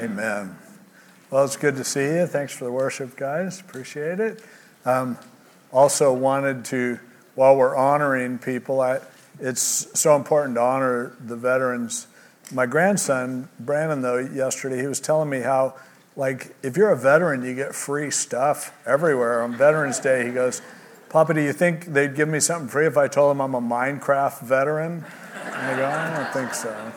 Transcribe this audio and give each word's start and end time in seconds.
Amen. 0.00 0.56
Well, 1.28 1.44
it's 1.44 1.56
good 1.56 1.74
to 1.74 1.82
see 1.82 2.04
you. 2.04 2.26
Thanks 2.28 2.52
for 2.52 2.64
the 2.64 2.70
worship, 2.70 3.16
guys. 3.16 3.58
Appreciate 3.58 4.20
it. 4.20 4.44
Um, 4.84 5.18
also, 5.72 6.12
wanted 6.12 6.64
to, 6.66 7.00
while 7.34 7.56
we're 7.56 7.74
honoring 7.74 8.38
people, 8.38 8.80
I, 8.80 9.00
it's 9.40 9.88
so 9.98 10.14
important 10.14 10.54
to 10.54 10.60
honor 10.60 11.16
the 11.18 11.34
veterans. 11.34 12.06
My 12.52 12.64
grandson, 12.64 13.48
Brandon, 13.58 14.00
though, 14.00 14.18
yesterday, 14.18 14.80
he 14.80 14.86
was 14.86 15.00
telling 15.00 15.28
me 15.28 15.40
how, 15.40 15.74
like, 16.14 16.54
if 16.62 16.76
you're 16.76 16.92
a 16.92 16.96
veteran, 16.96 17.44
you 17.44 17.56
get 17.56 17.74
free 17.74 18.12
stuff 18.12 18.72
everywhere. 18.86 19.42
On 19.42 19.56
Veterans 19.56 19.98
Day, 19.98 20.24
he 20.26 20.30
goes, 20.32 20.62
Papa, 21.08 21.34
do 21.34 21.40
you 21.40 21.52
think 21.52 21.86
they'd 21.86 22.14
give 22.14 22.28
me 22.28 22.38
something 22.38 22.68
free 22.68 22.86
if 22.86 22.96
I 22.96 23.08
told 23.08 23.32
them 23.32 23.40
I'm 23.40 23.54
a 23.56 23.60
Minecraft 23.60 24.42
veteran? 24.42 25.04
And 25.44 25.54
I 25.54 25.76
go, 25.76 25.86
I 25.86 26.16
don't 26.16 26.32
think 26.32 26.54
so. 26.54 26.92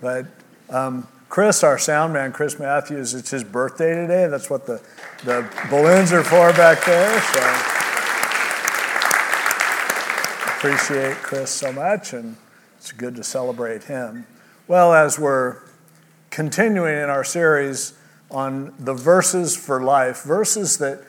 But 0.00 0.26
um, 0.68 1.06
Chris, 1.32 1.64
our 1.64 1.78
sound 1.78 2.12
man, 2.12 2.30
Chris 2.30 2.58
Matthews, 2.58 3.14
it's 3.14 3.30
his 3.30 3.42
birthday 3.42 3.94
today. 3.94 4.26
That's 4.26 4.50
what 4.50 4.66
the, 4.66 4.82
the 5.24 5.48
balloons 5.70 6.12
are 6.12 6.22
for 6.22 6.52
back 6.52 6.84
there. 6.84 7.20
So 7.22 7.40
appreciate 10.58 11.16
Chris 11.22 11.48
so 11.48 11.72
much, 11.72 12.12
and 12.12 12.36
it's 12.76 12.92
good 12.92 13.16
to 13.16 13.24
celebrate 13.24 13.84
him. 13.84 14.26
Well, 14.68 14.92
as 14.92 15.18
we're 15.18 15.60
continuing 16.28 16.98
in 16.98 17.08
our 17.08 17.24
series 17.24 17.94
on 18.30 18.74
the 18.78 18.92
verses 18.92 19.56
for 19.56 19.82
life, 19.82 20.24
verses 20.24 20.76
that 20.76 21.02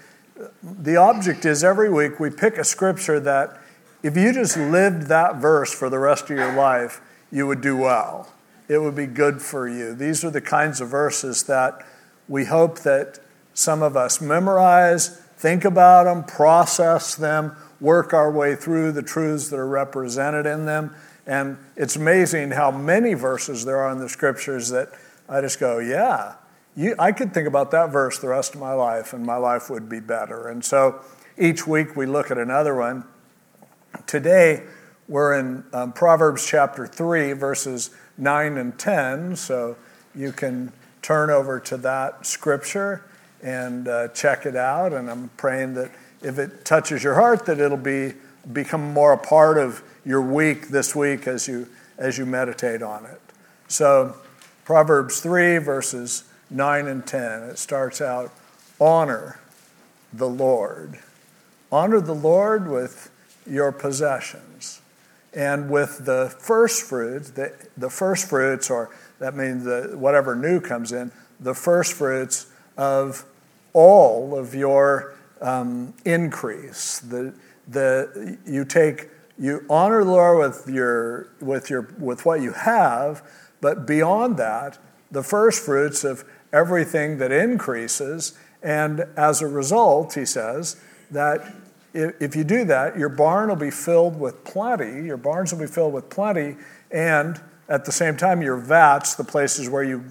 the 0.64 0.96
object 0.96 1.44
is 1.44 1.66
every 1.66 1.90
week 1.90 2.22
we 2.22 2.30
pick 2.30 2.58
a 2.58 2.64
scripture 2.64 3.20
that 3.20 3.60
if 4.04 4.16
you 4.16 4.32
just 4.32 4.56
lived 4.56 5.08
that 5.08 5.36
verse 5.42 5.74
for 5.74 5.90
the 5.90 6.00
rest 6.00 6.30
of 6.30 6.38
your 6.38 6.56
life, 6.56 7.02
you 7.30 7.46
would 7.46 7.60
do 7.60 7.76
well 7.76 8.30
it 8.68 8.78
would 8.78 8.96
be 8.96 9.06
good 9.06 9.42
for 9.42 9.68
you. 9.68 9.94
These 9.94 10.24
are 10.24 10.30
the 10.30 10.42
kinds 10.42 10.82
of 10.82 10.90
verses 10.90 11.44
that 11.44 11.86
we 12.28 12.46
hope 12.46 12.80
that 12.80 13.20
some 13.54 13.84
of 13.84 13.96
us 13.96 14.22
memorize, 14.22 15.10
think 15.38 15.66
about 15.66 16.06
them, 16.06 16.24
process 16.24 17.16
them, 17.16 17.56
work 17.80 18.14
our 18.14 18.32
way 18.32 18.56
through 18.56 18.94
the 18.94 19.02
truths 19.02 19.50
that 19.50 19.58
are 19.58 19.68
represented 19.68 20.46
in 20.46 20.66
them. 20.66 20.96
And 21.26 21.58
it's 21.76 21.96
amazing 21.96 22.52
how 22.52 22.72
many 22.72 23.14
verses 23.14 23.66
there 23.66 23.78
are 23.78 23.92
in 23.92 24.00
the 24.00 24.10
scriptures 24.10 24.70
that 24.70 24.90
I 25.28 25.42
just 25.42 25.60
go, 25.60 25.80
yeah, 25.80 26.36
you, 26.76 26.96
I 26.98 27.12
could 27.12 27.34
think 27.34 27.48
about 27.48 27.72
that 27.72 27.92
verse 27.92 28.20
the 28.20 28.28
rest 28.28 28.56
of 28.56 28.62
my 28.62 28.74
life 28.74 29.14
and 29.14 29.26
my 29.26 29.36
life 29.36 29.70
would 29.70 29.88
be 29.88 30.00
better. 30.00 30.48
And 30.48 30.64
so 30.66 31.02
each 31.38 31.68
week 31.68 31.96
we 31.96 32.06
look 32.06 32.32
at 32.32 32.38
another 32.38 32.76
one. 32.76 33.06
Today 34.08 34.64
we're 35.08 35.38
in 35.38 35.64
um, 35.74 35.92
Proverbs 35.92 36.46
chapter 36.48 36.88
3, 36.88 37.34
verses 37.34 37.90
9 38.18 38.58
and 38.58 38.78
10. 38.78 39.36
So 39.36 39.76
you 40.16 40.32
can 40.32 40.72
turn 41.02 41.30
over 41.30 41.60
to 41.60 41.78
that 41.78 42.26
scripture 42.26 43.04
and 43.42 43.88
uh, 43.88 44.08
check 44.10 44.46
it 44.46 44.56
out. 44.56 44.94
And 44.94 45.10
I'm 45.10 45.30
praying 45.36 45.74
that 45.74 45.92
if 46.22 46.40
it 46.40 46.64
touches 46.64 47.04
your 47.04 47.16
heart, 47.16 47.46
that 47.48 47.60
it'll 47.60 47.78
be 47.78 48.14
become 48.52 48.94
more 48.94 49.14
a 49.14 49.18
part 49.18 49.58
of 49.58 49.84
your 50.06 50.22
week 50.22 50.68
this 50.68 50.96
week 50.96 51.28
as 51.28 51.48
you 51.48 51.68
as 51.98 52.18
you 52.18 52.26
meditate 52.26 52.82
on 52.82 53.06
it. 53.06 53.22
So 53.68 54.16
Proverbs 54.66 55.20
3 55.20 55.58
verses 55.60 56.24
9 56.50 56.88
and 56.88 57.06
10. 57.06 57.44
It 57.44 57.58
starts 57.58 58.02
out 58.02 58.32
honor 58.80 59.40
the 60.12 60.30
Lord. 60.30 61.00
Honor 61.72 62.00
the 62.00 62.16
Lord 62.16 62.70
with 62.70 63.10
your 63.46 63.72
possessions 63.72 64.82
and 65.36 65.70
with 65.70 66.06
the 66.06 66.36
first 66.40 66.84
fruits, 66.84 67.32
the, 67.32 67.54
the 67.78 67.90
first 67.90 68.30
fruits, 68.30 68.70
or 68.70 68.90
that 69.20 69.36
means 69.36 69.66
the, 69.66 69.96
whatever 69.98 70.36
new 70.36 70.60
comes 70.60 70.92
in, 70.92 71.12
the 71.40 71.54
first 71.54 71.94
fruits 71.94 72.48
of 72.78 73.26
all 73.74 74.38
of 74.38 74.54
your 74.54 75.16
um, 75.42 75.94
increase. 76.06 77.00
The, 77.00 77.34
the, 77.68 78.38
you 78.46 78.66
take, 78.66 79.10
you 79.38 79.66
honor 79.70 80.04
the 80.04 80.12
Lord 80.12 80.40
with, 80.40 80.74
your, 80.74 81.30
with, 81.42 81.70
your, 81.70 81.94
with 81.98 82.26
what 82.26 82.42
you 82.42 82.54
have, 82.54 83.24
but 83.62 83.88
beyond 83.88 84.38
that, 84.38 84.78
the 85.12 85.24
first 85.24 85.64
fruits 85.64 86.04
of 86.04 86.24
everything 86.52 87.18
that 87.18 87.32
increases. 87.32 88.38
And 88.62 89.02
as 89.18 89.42
a 89.42 89.48
result, 89.48 90.14
he 90.14 90.26
says, 90.26 90.78
that 91.12 91.54
if 91.94 92.36
you 92.36 92.44
do 92.44 92.66
that, 92.66 92.98
your 92.98 93.10
barn 93.10 93.50
will 93.50 93.56
be 93.56 93.72
filled 93.72 94.20
with 94.20 94.44
plenty, 94.44 95.06
your 95.06 95.18
barns 95.18 95.52
will 95.52 95.60
be 95.60 95.68
filled 95.68 95.94
with 95.94 96.10
plenty, 96.10 96.58
and 96.92 97.40
at 97.70 97.86
the 97.86 97.92
same 97.92 98.18
time, 98.18 98.42
your 98.42 98.58
vats, 98.58 99.16
the 99.16 99.24
places 99.24 99.70
where 99.70 99.84
you 99.84 100.04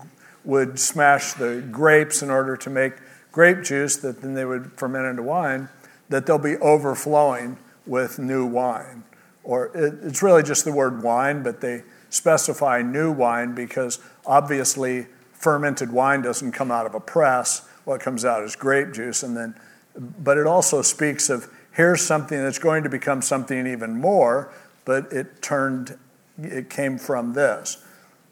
would 0.45 0.79
smash 0.79 1.35
the 1.35 1.65
grapes 1.71 2.23
in 2.23 2.31
order 2.31 2.57
to 2.57 2.71
make 2.71 2.95
grape 3.31 3.63
juice 3.63 3.97
that 3.97 4.21
then 4.21 4.35
they 4.35 4.45
would 4.45 4.73
ferment 4.73 5.07
into 5.07 5.23
wine, 5.23 5.69
that 6.09 6.27
they'll 6.27 6.39
be 6.39 6.57
overflowing 6.59 7.57
with 7.87 8.19
new 8.19 8.45
wine. 8.45 9.05
Or 9.45 9.71
it's 9.75 10.23
really 10.23 10.43
just 10.43 10.65
the 10.65 10.73
word 10.73 11.03
wine, 11.03 11.43
but 11.43 11.61
they 11.61 11.83
specify 12.11 12.83
new 12.83 13.11
wine 13.11 13.55
because 13.55 13.99
obviously 14.27 15.07
fermented 15.33 15.91
wine 15.91 16.23
doesn't 16.23 16.53
come 16.53 16.71
out 16.71 16.87
of 16.87 16.95
a 16.95 17.01
press. 17.01 17.69
What 17.85 18.01
comes 18.01 18.25
out 18.25 18.45
is 18.45 18.55
grape 18.55 18.93
juice, 18.93 19.23
and 19.23 19.37
then, 19.37 19.55
but 19.97 20.39
it 20.39 20.47
also 20.47 20.83
speaks 20.83 21.29
of 21.29 21.49
here's 21.73 22.03
something 22.03 22.39
that's 22.39 22.59
going 22.59 22.83
to 22.83 22.89
become 22.89 23.23
something 23.23 23.67
even 23.67 23.99
more, 23.99 24.53
but 24.85 25.13
it 25.13 25.43
turned, 25.43 25.99
it 26.39 26.71
came 26.71 26.99
from 26.99 27.33
this. 27.35 27.85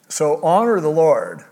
So 0.09 0.43
honor 0.43 0.81
the 0.81 0.91
Lord 0.91 1.45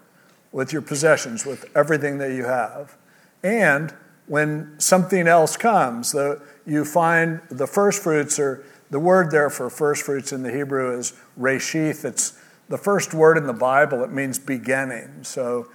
with 0.53 0.73
your 0.73 0.83
possessions, 0.83 1.45
with 1.45 1.65
everything 1.77 2.19
that 2.19 2.33
you 2.33 2.45
have. 2.45 2.97
And 3.43 3.95
when 4.27 4.79
something 4.79 5.27
else 5.27 5.57
comes, 5.57 6.13
the, 6.13 6.41
you 6.67 6.85
find 6.85 7.41
the 7.51 7.67
first 7.67 8.03
fruits 8.03 8.39
are 8.39 8.65
the 8.91 8.99
word 8.99 9.31
there 9.31 9.51
for 9.51 9.69
first 9.69 10.03
fruits 10.03 10.33
in 10.33 10.43
the 10.43 10.51
Hebrew 10.51 10.99
is 10.99 11.13
reshith. 11.39 12.05
It's 12.05 12.39
the 12.69 12.79
first 12.79 13.13
word 13.13 13.37
in 13.37 13.47
the 13.47 13.53
Bible. 13.53 14.03
It 14.03 14.11
means 14.11 14.39
beginning. 14.39 15.25
So 15.25 15.69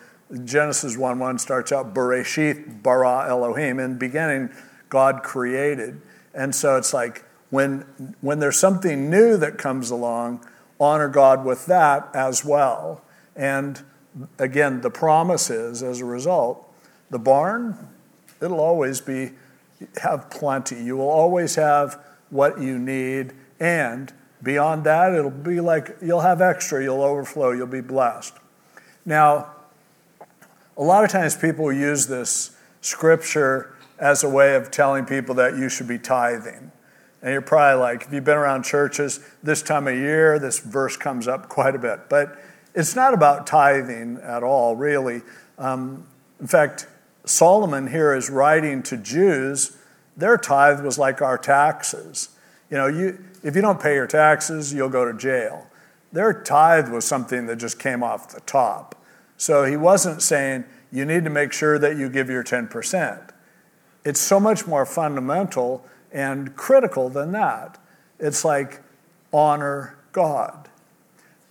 Genesis 0.44 0.98
1 0.98 1.20
1 1.20 1.40
starts 1.40 1.72
out 1.72 1.94
Bereshith 1.94 2.82
bara 2.82 3.28
Elohim. 3.30 3.80
In 3.80 3.98
beginning, 3.98 4.50
God 4.94 5.24
created. 5.24 6.00
And 6.36 6.54
so 6.54 6.78
it's 6.78 6.94
like 6.94 7.26
when, 7.50 8.16
when 8.22 8.38
there's 8.38 8.60
something 8.60 9.10
new 9.10 9.38
that 9.38 9.58
comes 9.58 9.90
along, 9.90 10.46
honor 10.80 11.08
God 11.08 11.44
with 11.44 11.66
that 11.66 12.08
as 12.14 12.46
well. 12.46 13.02
And 13.36 13.82
again, 14.38 14.82
the 14.82 14.92
promise 14.92 15.50
is 15.50 15.82
as 15.82 16.00
a 16.00 16.06
result, 16.06 16.72
the 17.10 17.18
barn, 17.18 17.76
it'll 18.40 18.60
always 18.60 19.02
be 19.02 19.32
have 20.04 20.30
plenty. 20.30 20.82
You 20.84 20.98
will 20.98 21.10
always 21.10 21.56
have 21.56 22.00
what 22.30 22.62
you 22.62 22.78
need, 22.78 23.34
and 23.60 24.14
beyond 24.44 24.84
that, 24.84 25.14
it'll 25.14 25.32
be 25.32 25.60
like 25.60 25.98
you'll 26.04 26.22
have 26.22 26.40
extra, 26.40 26.84
you'll 26.84 27.02
overflow, 27.02 27.52
you'll 27.52 27.66
be 27.66 27.82
blessed. 27.82 28.36
Now, 29.06 29.56
a 30.78 30.84
lot 30.84 31.04
of 31.04 31.10
times 31.10 31.36
people 31.36 31.74
use 31.74 32.06
this 32.06 32.56
scripture 32.82 33.73
as 34.04 34.22
a 34.22 34.28
way 34.28 34.54
of 34.56 34.70
telling 34.70 35.06
people 35.06 35.34
that 35.34 35.56
you 35.56 35.70
should 35.70 35.88
be 35.88 35.98
tithing. 35.98 36.74
And 37.22 37.32
you're 37.32 37.42
probably 37.42 37.80
like, 37.80 38.04
if 38.04 38.12
you've 38.12 38.26
been 38.26 38.38
around 38.38 38.64
churches 38.64 39.22
this 39.42 39.62
time 39.62 39.88
of 39.88 39.96
year, 39.96 40.38
this 40.40 40.60
verse 40.60 40.98
comes 40.98 41.26
up 41.26 41.48
quite 41.48 41.74
a 41.74 41.80
bit. 41.80 42.10
But 42.10 42.38
it's 42.76 42.98
not 42.98 43.14
about 43.14 43.48
tithing 43.48 44.18
at 44.22 44.44
all, 44.44 44.76
really. 44.76 45.22
Um, 45.58 46.06
in 46.42 46.48
fact, 46.48 46.86
Solomon 47.24 47.88
here 47.88 48.14
is 48.14 48.30
writing 48.30 48.84
to 48.84 48.98
Jews. 48.98 49.78
Their 50.18 50.38
tithe 50.38 50.84
was 50.84 50.98
like 50.98 51.22
our 51.22 51.38
taxes. 51.38 52.28
You 52.70 52.76
know, 52.76 52.88
you, 52.88 53.24
if 53.42 53.56
you 53.56 53.62
don't 53.62 53.82
pay 53.82 53.94
your 53.94 54.08
taxes, 54.08 54.74
you'll 54.74 54.90
go 54.90 55.10
to 55.10 55.18
jail. 55.18 55.68
Their 56.12 56.34
tithe 56.34 56.90
was 56.90 57.06
something 57.06 57.46
that 57.46 57.56
just 57.56 57.80
came 57.80 58.04
off 58.04 58.34
the 58.34 58.42
top. 58.42 59.02
So 59.38 59.64
he 59.64 59.78
wasn't 59.78 60.22
saying 60.22 60.66
you 60.92 61.06
need 61.06 61.24
to 61.24 61.30
make 61.30 61.54
sure 61.54 61.80
that 61.80 61.96
you 61.96 62.10
give 62.10 62.30
your 62.30 62.44
10%. 62.44 63.30
It's 64.06 64.20
so 64.20 64.40
much 64.40 64.68
more 64.68 64.86
fundamental 64.86 65.86
and 66.12 66.56
critical 66.56 67.10
than 67.10 67.32
that. 67.32 67.80
It's 68.20 68.46
like 68.46 68.82
honor 69.32 69.98
God. 70.12 70.70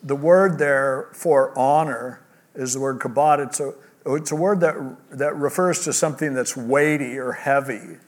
The 0.02 0.16
word 0.16 0.58
there 0.58 1.08
for 1.12 1.56
honor 1.58 2.22
is 2.54 2.74
the 2.74 2.80
word 2.80 2.98
kabod. 2.98 3.46
It's 3.46 3.60
a, 3.60 3.74
it's 4.06 4.32
a 4.32 4.36
word 4.36 4.60
that, 4.60 4.76
that 5.10 5.36
refers 5.36 5.84
to 5.84 5.92
something 5.92 6.34
that's 6.34 6.56
weighty 6.56 7.18
or 7.18 7.32
heavy. 7.32 7.98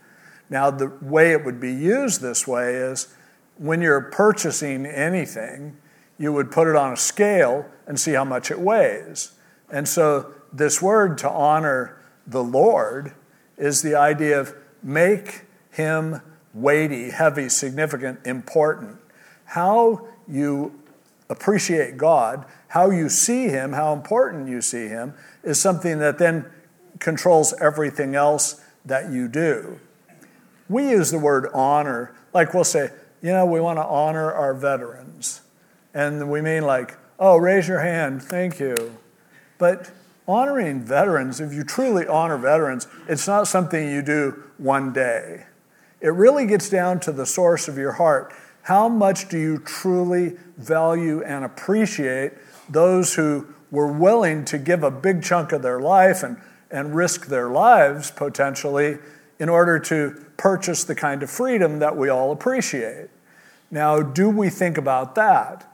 Now, 0.51 0.71
the 0.71 0.89
way 1.01 1.33
it 1.33 1.45
would 1.45 1.61
be 1.61 1.73
used 1.73 2.21
this 2.21 2.47
way 2.47 2.75
is 2.75 3.15
when 3.57 3.81
you're 3.81 4.01
purchasing 4.01 4.87
anything, 4.87 5.77
you 6.19 6.33
would 6.33 6.51
put 6.51 6.69
it 6.69 6.77
on 6.77 6.93
a 6.93 6.97
scale 6.97 7.67
and 7.87 7.99
see 7.99 8.13
how 8.13 8.25
much 8.25 8.51
it 8.51 8.61
weighs. 8.61 9.33
And 9.71 9.89
so, 9.89 10.35
this 10.53 10.83
word 10.83 11.19
to 11.19 11.31
honor 11.31 11.99
the 12.27 12.43
Lord 12.43 13.15
is 13.57 13.83
the 13.83 13.95
idea 13.95 14.41
of 14.41 14.55
make 14.83 15.43
him 15.71 16.21
weighty, 16.55 17.11
heavy, 17.11 17.49
significant, 17.49 18.21
important. 18.25 18.99
How 19.45 20.07
you 20.29 20.81
appreciate 21.29 21.97
God, 21.97 22.45
how 22.69 22.91
you 22.91 23.09
see 23.09 23.49
Him, 23.49 23.73
how 23.73 23.93
important 23.93 24.49
you 24.49 24.61
see 24.61 24.89
Him, 24.89 25.15
is 25.43 25.61
something 25.61 25.99
that 25.99 26.19
then 26.19 26.47
controls 26.99 27.55
everything 27.61 28.15
else 28.15 28.63
that 28.85 29.11
you 29.11 29.29
do. 29.29 29.81
We 30.69 30.91
use 30.91 31.11
the 31.11 31.19
word 31.19 31.49
honor, 31.53 32.15
like 32.33 32.55
we'll 32.55 32.65
say, 32.65 32.91
you 33.21 33.31
know, 33.31 33.47
we 33.47 33.61
want 33.61 33.79
to 33.79 33.85
honor 33.85 34.33
our 34.33 34.55
veterans. 34.55 35.41
And 35.93 36.31
we 36.31 36.41
mean 36.41 36.65
like, 36.65 36.97
oh, 37.19 37.37
raise 37.37 37.69
your 37.69 37.81
hand, 37.81 38.23
thank 38.23 38.61
you. 38.61 38.97
But 39.59 39.91
honoring 40.27 40.81
veterans, 40.81 41.41
if 41.41 41.53
you 41.53 41.65
truly 41.65 42.07
honor 42.07 42.39
veterans, 42.39 42.89
it's 43.09 43.27
not 43.27 43.47
something 43.47 43.91
you 43.91 44.03
do 44.03 44.43
one 44.59 44.93
day. 44.93 45.47
It 46.01 46.09
really 46.09 46.47
gets 46.47 46.69
down 46.69 47.01
to 47.01 47.13
the 47.13 47.27
source 47.27 47.69
of 47.69 47.79
your 47.79 47.93
heart. 47.93 48.33
How 48.63 48.89
much 48.89 49.29
do 49.29 49.39
you 49.39 49.59
truly 49.59 50.37
value 50.57 51.23
and 51.23 51.45
appreciate 51.45 52.33
those 52.69 53.15
who 53.15 53.47
were 53.71 53.93
willing 53.93 54.45
to 54.47 54.59
give 54.59 54.83
a 54.83 54.91
big 54.91 55.23
chunk 55.23 55.53
of 55.53 55.63
their 55.63 55.81
life 55.81 56.23
and, 56.23 56.39
and 56.71 56.95
risk 56.95 57.27
their 57.27 57.49
lives 57.49 58.11
potentially 58.11 58.99
in 59.39 59.49
order 59.49 59.79
to 59.79 60.25
purchase 60.37 60.85
the 60.85 60.95
kind 60.95 61.23
of 61.23 61.31
freedom 61.31 61.79
that 61.81 61.97
we 61.97 62.09
all 62.09 62.33
appreciate? 62.33 63.11
Now, 63.71 64.01
do 64.01 64.31
we 64.31 64.49
think 64.49 64.79
about 64.79 65.15
that? 65.17 65.71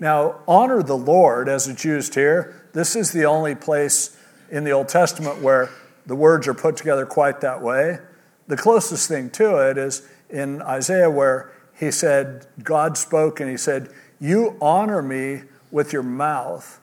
Now, 0.00 0.40
honor 0.46 0.82
the 0.82 0.96
Lord 0.96 1.48
as 1.48 1.68
it's 1.68 1.84
used 1.84 2.14
here. 2.14 2.57
This 2.72 2.96
is 2.96 3.12
the 3.12 3.24
only 3.24 3.54
place 3.54 4.16
in 4.50 4.64
the 4.64 4.70
Old 4.72 4.88
Testament 4.88 5.42
where 5.42 5.70
the 6.06 6.16
words 6.16 6.48
are 6.48 6.54
put 6.54 6.76
together 6.76 7.06
quite 7.06 7.40
that 7.40 7.62
way. 7.62 7.98
The 8.46 8.56
closest 8.56 9.08
thing 9.08 9.30
to 9.30 9.56
it 9.68 9.76
is 9.76 10.08
in 10.30 10.62
Isaiah, 10.62 11.10
where 11.10 11.52
he 11.78 11.90
said, 11.90 12.46
God 12.62 12.96
spoke 12.96 13.40
and 13.40 13.50
he 13.50 13.56
said, 13.56 13.90
You 14.20 14.56
honor 14.60 15.02
me 15.02 15.42
with 15.70 15.92
your 15.92 16.02
mouth, 16.02 16.80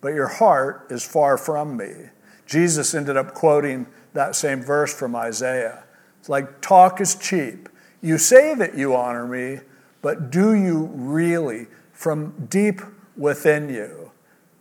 but 0.00 0.08
your 0.08 0.28
heart 0.28 0.86
is 0.90 1.04
far 1.04 1.38
from 1.38 1.76
me. 1.76 1.92
Jesus 2.46 2.94
ended 2.94 3.16
up 3.16 3.34
quoting 3.34 3.86
that 4.12 4.36
same 4.36 4.60
verse 4.60 4.92
from 4.94 5.16
Isaiah. 5.16 5.84
It's 6.20 6.28
like, 6.28 6.60
talk 6.60 7.00
is 7.00 7.14
cheap. 7.14 7.68
You 8.00 8.18
say 8.18 8.54
that 8.54 8.76
you 8.76 8.94
honor 8.94 9.26
me, 9.26 9.60
but 10.02 10.30
do 10.30 10.54
you 10.54 10.90
really? 10.92 11.66
from 11.94 12.48
deep 12.50 12.82
within 13.16 13.70
you, 13.70 14.03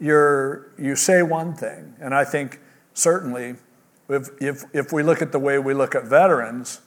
you're, 0.04 0.74
you 0.78 0.98
say 0.98 1.24
one 1.24 1.54
thing. 1.54 1.96
And 2.02 2.14
I 2.14 2.26
think 2.26 2.60
certainly, 2.94 3.56
if, 4.10 4.30
if, 4.42 4.66
if 4.74 4.92
we 4.92 5.02
look 5.02 5.22
at 5.22 5.32
the 5.32 5.40
way 5.40 5.58
we 5.60 5.74
look 5.74 5.96
at 5.96 6.04
veterans, 6.04 6.82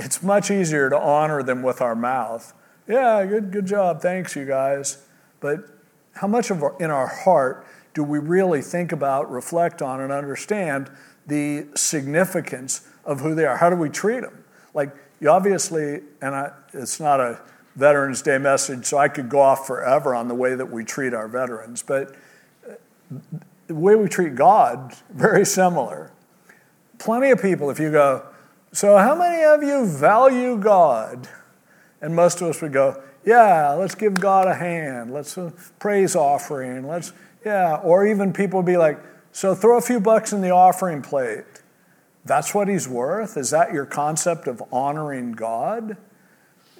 it's 0.00 0.20
much 0.20 0.50
easier 0.50 0.90
to 0.90 0.98
honor 0.98 1.44
them 1.44 1.62
with 1.62 1.80
our 1.80 1.94
mouth. 1.94 2.52
Yeah, 2.88 3.24
good, 3.24 3.52
good 3.52 3.66
job. 3.66 4.02
Thanks, 4.02 4.34
you 4.34 4.44
guys. 4.46 5.06
But 5.38 5.60
how 6.14 6.26
much 6.26 6.50
of 6.50 6.60
our, 6.64 6.76
in 6.80 6.90
our 6.90 7.06
heart 7.06 7.64
do 7.94 8.02
we 8.02 8.18
really 8.18 8.62
think 8.62 8.90
about, 8.90 9.30
reflect 9.30 9.80
on, 9.80 10.00
and 10.00 10.12
understand 10.12 10.90
the 11.24 11.66
significance 11.76 12.88
of 13.04 13.20
who 13.20 13.36
they 13.36 13.44
are? 13.44 13.58
How 13.58 13.70
do 13.70 13.76
we 13.76 13.90
treat 13.90 14.22
them? 14.22 14.44
Like, 14.74 14.90
you 15.20 15.30
obviously, 15.30 16.00
and 16.20 16.34
I, 16.34 16.50
it's 16.74 16.98
not 16.98 17.20
a 17.20 17.40
Veterans 17.76 18.22
Day 18.22 18.38
message, 18.38 18.86
so 18.86 18.98
I 18.98 19.06
could 19.06 19.28
go 19.28 19.38
off 19.40 19.68
forever 19.68 20.16
on 20.16 20.26
the 20.26 20.34
way 20.34 20.56
that 20.56 20.70
we 20.70 20.82
treat 20.82 21.14
our 21.14 21.28
veterans. 21.28 21.82
But 21.82 22.16
the 23.66 23.74
way 23.74 23.94
we 23.94 24.08
treat 24.08 24.34
God, 24.34 24.94
very 25.10 25.44
similar. 25.44 26.12
Plenty 26.98 27.30
of 27.30 27.42
people, 27.42 27.70
if 27.70 27.78
you 27.78 27.90
go, 27.90 28.24
so 28.72 28.96
how 28.98 29.14
many 29.14 29.44
of 29.44 29.62
you 29.62 29.86
value 29.86 30.56
God? 30.58 31.28
And 32.00 32.14
most 32.14 32.40
of 32.40 32.48
us 32.48 32.60
would 32.62 32.72
go, 32.72 33.02
yeah, 33.24 33.72
let's 33.72 33.94
give 33.94 34.14
God 34.14 34.46
a 34.46 34.54
hand. 34.54 35.12
Let's 35.12 35.36
uh, 35.36 35.50
praise 35.78 36.14
offering. 36.14 36.86
Let's, 36.86 37.12
yeah. 37.44 37.76
Or 37.76 38.06
even 38.06 38.32
people 38.32 38.60
would 38.60 38.66
be 38.66 38.76
like, 38.76 38.98
so 39.32 39.54
throw 39.54 39.78
a 39.78 39.80
few 39.80 39.98
bucks 39.98 40.32
in 40.32 40.40
the 40.40 40.50
offering 40.50 41.02
plate. 41.02 41.44
That's 42.24 42.54
what 42.54 42.68
he's 42.68 42.88
worth? 42.88 43.36
Is 43.36 43.50
that 43.50 43.72
your 43.72 43.86
concept 43.86 44.46
of 44.46 44.62
honoring 44.72 45.32
God? 45.32 45.96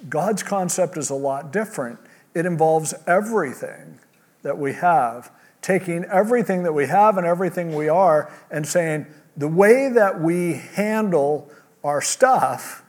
God's 0.09 0.43
concept 0.43 0.97
is 0.97 1.09
a 1.09 1.15
lot 1.15 1.51
different. 1.51 1.99
It 2.33 2.45
involves 2.45 2.93
everything 3.05 3.99
that 4.43 4.57
we 4.57 4.73
have, 4.73 5.31
taking 5.61 6.05
everything 6.05 6.63
that 6.63 6.73
we 6.73 6.87
have 6.87 7.17
and 7.17 7.25
everything 7.25 7.75
we 7.75 7.89
are 7.89 8.31
and 8.49 8.67
saying, 8.67 9.05
the 9.35 9.47
way 9.47 9.89
that 9.89 10.19
we 10.19 10.53
handle 10.53 11.49
our 11.83 12.01
stuff 12.01 12.83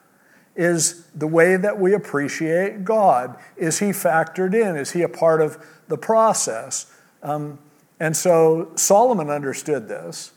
is 0.56 1.06
the 1.14 1.26
way 1.26 1.56
that 1.56 1.78
we 1.78 1.94
appreciate 1.94 2.84
God. 2.84 3.36
Is 3.56 3.78
He 3.78 3.86
factored 3.86 4.54
in? 4.54 4.76
Is 4.76 4.92
He 4.92 5.02
a 5.02 5.08
part 5.08 5.40
of 5.40 5.64
the 5.88 5.98
process? 5.98 6.92
Um, 7.22 7.58
and 8.00 8.16
so 8.16 8.72
Solomon 8.74 9.30
understood 9.30 9.88
this, 9.88 10.32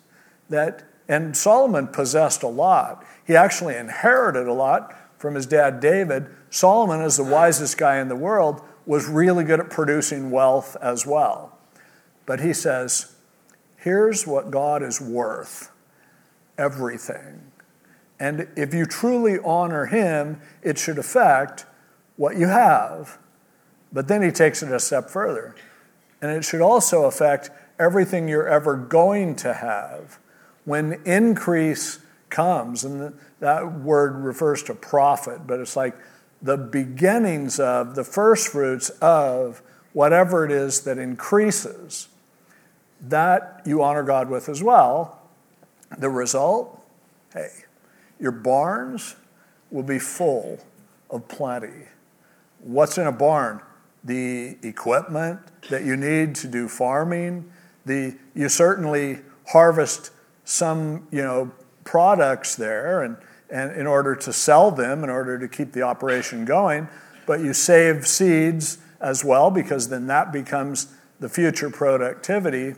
that, 0.49 0.83
and 1.07 1.35
Solomon 1.35 1.87
possessed 1.87 2.43
a 2.43 2.47
lot. 2.47 3.05
He 3.25 3.35
actually 3.35 3.75
inherited 3.75 4.47
a 4.47 4.53
lot 4.53 4.95
from 5.17 5.35
his 5.35 5.45
dad 5.45 5.79
David, 5.79 6.27
Solomon, 6.49 7.01
as 7.01 7.17
the 7.17 7.23
wisest 7.23 7.77
guy 7.77 7.99
in 7.99 8.07
the 8.07 8.15
world, 8.15 8.61
was 8.85 9.07
really 9.07 9.43
good 9.43 9.59
at 9.59 9.69
producing 9.69 10.31
wealth 10.31 10.75
as 10.81 11.05
well. 11.05 11.50
But 12.31 12.39
he 12.39 12.53
says, 12.53 13.13
here's 13.75 14.25
what 14.25 14.51
God 14.51 14.81
is 14.83 15.01
worth 15.01 15.69
everything. 16.57 17.51
And 18.21 18.47
if 18.55 18.73
you 18.73 18.85
truly 18.85 19.37
honor 19.43 19.87
him, 19.87 20.39
it 20.61 20.77
should 20.77 20.97
affect 20.97 21.65
what 22.15 22.37
you 22.37 22.47
have. 22.47 23.17
But 23.91 24.07
then 24.07 24.21
he 24.21 24.31
takes 24.31 24.63
it 24.63 24.71
a 24.71 24.79
step 24.79 25.09
further. 25.09 25.55
And 26.21 26.31
it 26.31 26.45
should 26.45 26.61
also 26.61 27.03
affect 27.03 27.49
everything 27.77 28.29
you're 28.29 28.47
ever 28.47 28.77
going 28.77 29.35
to 29.35 29.53
have. 29.53 30.17
When 30.63 31.01
increase 31.03 31.99
comes, 32.29 32.85
and 32.85 33.13
that 33.41 33.73
word 33.81 34.23
refers 34.23 34.63
to 34.63 34.73
profit, 34.73 35.45
but 35.45 35.59
it's 35.59 35.75
like 35.75 35.97
the 36.41 36.55
beginnings 36.55 37.59
of, 37.59 37.95
the 37.95 38.05
first 38.05 38.47
fruits 38.47 38.89
of 39.01 39.61
whatever 39.91 40.45
it 40.45 40.51
is 40.53 40.79
that 40.83 40.97
increases. 40.97 42.07
That 43.01 43.61
you 43.65 43.81
honor 43.81 44.03
God 44.03 44.29
with 44.29 44.47
as 44.47 44.61
well. 44.61 45.21
The 45.97 46.09
result, 46.09 46.81
hey, 47.33 47.49
your 48.19 48.31
barns 48.31 49.15
will 49.71 49.83
be 49.83 49.99
full 49.99 50.59
of 51.09 51.27
plenty. 51.27 51.87
What's 52.59 52.97
in 52.97 53.07
a 53.07 53.11
barn? 53.11 53.61
The 54.03 54.57
equipment 54.61 55.39
that 55.69 55.83
you 55.83 55.95
need 55.95 56.35
to 56.35 56.47
do 56.47 56.67
farming. 56.67 57.51
The, 57.85 58.15
you 58.35 58.49
certainly 58.49 59.19
harvest 59.47 60.11
some, 60.45 61.07
you 61.11 61.21
know, 61.21 61.51
products 61.83 62.55
there 62.55 63.01
and, 63.01 63.17
and 63.49 63.71
in 63.75 63.87
order 63.87 64.15
to 64.15 64.31
sell 64.31 64.71
them, 64.71 65.03
in 65.03 65.09
order 65.09 65.39
to 65.39 65.47
keep 65.47 65.73
the 65.73 65.81
operation 65.81 66.45
going, 66.45 66.87
but 67.25 67.39
you 67.39 67.53
save 67.53 68.07
seeds 68.07 68.77
as 68.99 69.25
well 69.25 69.49
because 69.49 69.89
then 69.89 70.07
that 70.07 70.31
becomes 70.31 70.87
the 71.19 71.29
future 71.29 71.69
productivity. 71.69 72.75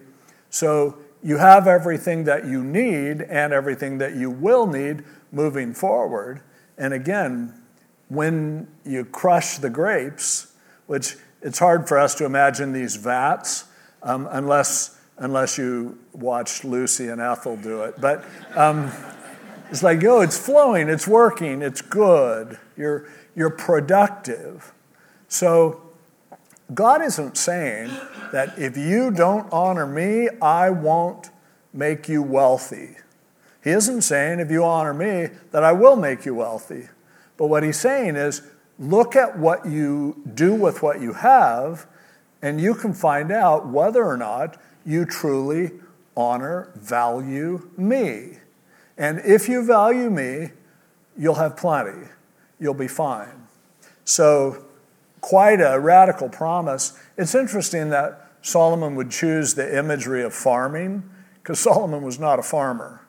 So 0.54 1.00
you 1.24 1.38
have 1.38 1.68
everything 1.68 2.26
that 2.26 2.46
you 2.46 2.64
need 2.64 3.24
and 3.24 3.52
everything 3.52 3.98
that 3.98 4.16
you 4.16 4.30
will 4.30 4.68
need 4.68 5.04
moving 5.32 5.74
forward. 5.74 6.42
And 6.78 6.94
again, 6.94 7.56
when 8.08 8.68
you 8.86 9.04
crush 9.04 9.58
the 9.58 9.72
grapes, 9.72 10.54
which 10.86 11.16
it's 11.42 11.58
hard 11.58 11.88
for 11.88 11.98
us 11.98 12.14
to 12.16 12.26
imagine 12.26 12.72
these 12.72 12.98
vats 12.98 13.66
um, 14.04 14.28
unless 14.30 15.00
unless 15.18 15.58
you 15.58 15.98
watched 16.12 16.66
Lucy 16.66 17.08
and 17.08 17.20
Ethel 17.20 17.58
do 17.58 17.82
it. 17.84 18.00
But 18.00 18.24
um, 18.56 18.92
it's 19.70 19.82
like, 19.82 20.04
oh, 20.04 20.22
it's 20.22 20.38
flowing, 20.38 20.90
it's 20.90 21.08
working, 21.08 21.62
it's 21.62 21.82
good, 21.82 22.60
you're, 22.76 23.08
you're 23.36 23.52
productive. 23.52 24.74
So 25.28 25.83
God 26.74 27.02
isn't 27.02 27.38
saying 27.38 27.92
that 28.32 28.58
if 28.58 28.78
you 28.78 29.12
don't 29.12 29.52
honor 29.52 29.86
me, 29.86 30.30
I 30.42 30.70
won't 30.70 31.30
make 31.74 32.08
you 32.08 32.22
wealthy. 32.22 32.98
He 33.64 33.72
isn't 33.72 34.02
saying 34.02 34.40
if 34.40 34.52
you 34.52 34.64
honor 34.64 34.94
me 34.94 35.30
that 35.52 35.64
I 35.64 35.72
will 35.72 35.96
make 35.96 36.26
you 36.26 36.36
wealthy. 36.36 36.90
But 37.38 37.48
what 37.48 37.64
he's 37.64 37.80
saying 37.80 38.16
is 38.16 38.42
look 38.80 39.16
at 39.16 39.38
what 39.38 39.66
you 39.66 40.22
do 40.34 40.54
with 40.54 40.82
what 40.82 41.02
you 41.02 41.14
have, 41.14 41.88
and 42.42 42.60
you 42.60 42.74
can 42.74 42.94
find 42.94 43.32
out 43.32 43.68
whether 43.68 44.04
or 44.04 44.18
not 44.18 44.62
you 44.86 45.06
truly 45.06 45.72
honor, 46.16 46.72
value 46.76 47.70
me. 47.78 48.38
And 48.98 49.20
if 49.26 49.50
you 49.50 49.66
value 49.66 50.10
me, 50.10 50.52
you'll 51.18 51.36
have 51.36 51.58
plenty. 51.58 52.08
You'll 52.60 52.74
be 52.74 52.88
fine. 52.88 53.48
So, 54.06 54.66
quite 55.24 55.62
a 55.62 55.80
radical 55.80 56.28
promise. 56.28 57.00
It's 57.18 57.34
interesting 57.34 57.90
that 57.92 58.30
Solomon 58.42 58.96
would 58.96 59.10
choose 59.10 59.54
the 59.54 59.78
imagery 59.80 60.22
of 60.22 60.34
farming 60.34 61.10
because 61.42 61.60
Solomon 61.62 62.04
was 62.04 62.20
not 62.20 62.40
a 62.40 62.44
farmer. 62.44 63.02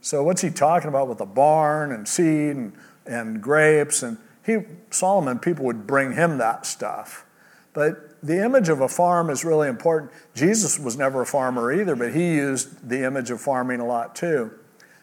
So, 0.00 0.24
what's 0.24 0.42
he 0.42 0.50
talking 0.50 0.88
about 0.88 1.08
with 1.08 1.20
a 1.20 1.26
barn 1.26 1.92
and 1.92 2.06
seed 2.06 2.56
and, 2.56 2.72
and 3.06 3.40
grapes? 3.40 4.02
And 4.02 4.18
he, 4.44 4.58
Solomon, 4.90 5.38
people 5.38 5.64
would 5.66 5.86
bring 5.86 6.14
him 6.14 6.38
that 6.38 6.66
stuff. 6.66 7.24
But 7.72 8.20
the 8.22 8.44
image 8.44 8.68
of 8.68 8.80
a 8.80 8.88
farm 8.88 9.30
is 9.30 9.44
really 9.44 9.68
important. 9.68 10.10
Jesus 10.34 10.80
was 10.80 10.96
never 10.96 11.22
a 11.22 11.26
farmer 11.26 11.72
either, 11.72 11.94
but 11.94 12.12
he 12.12 12.34
used 12.34 12.88
the 12.88 13.04
image 13.04 13.30
of 13.30 13.40
farming 13.40 13.78
a 13.78 13.86
lot 13.86 14.16
too. 14.16 14.50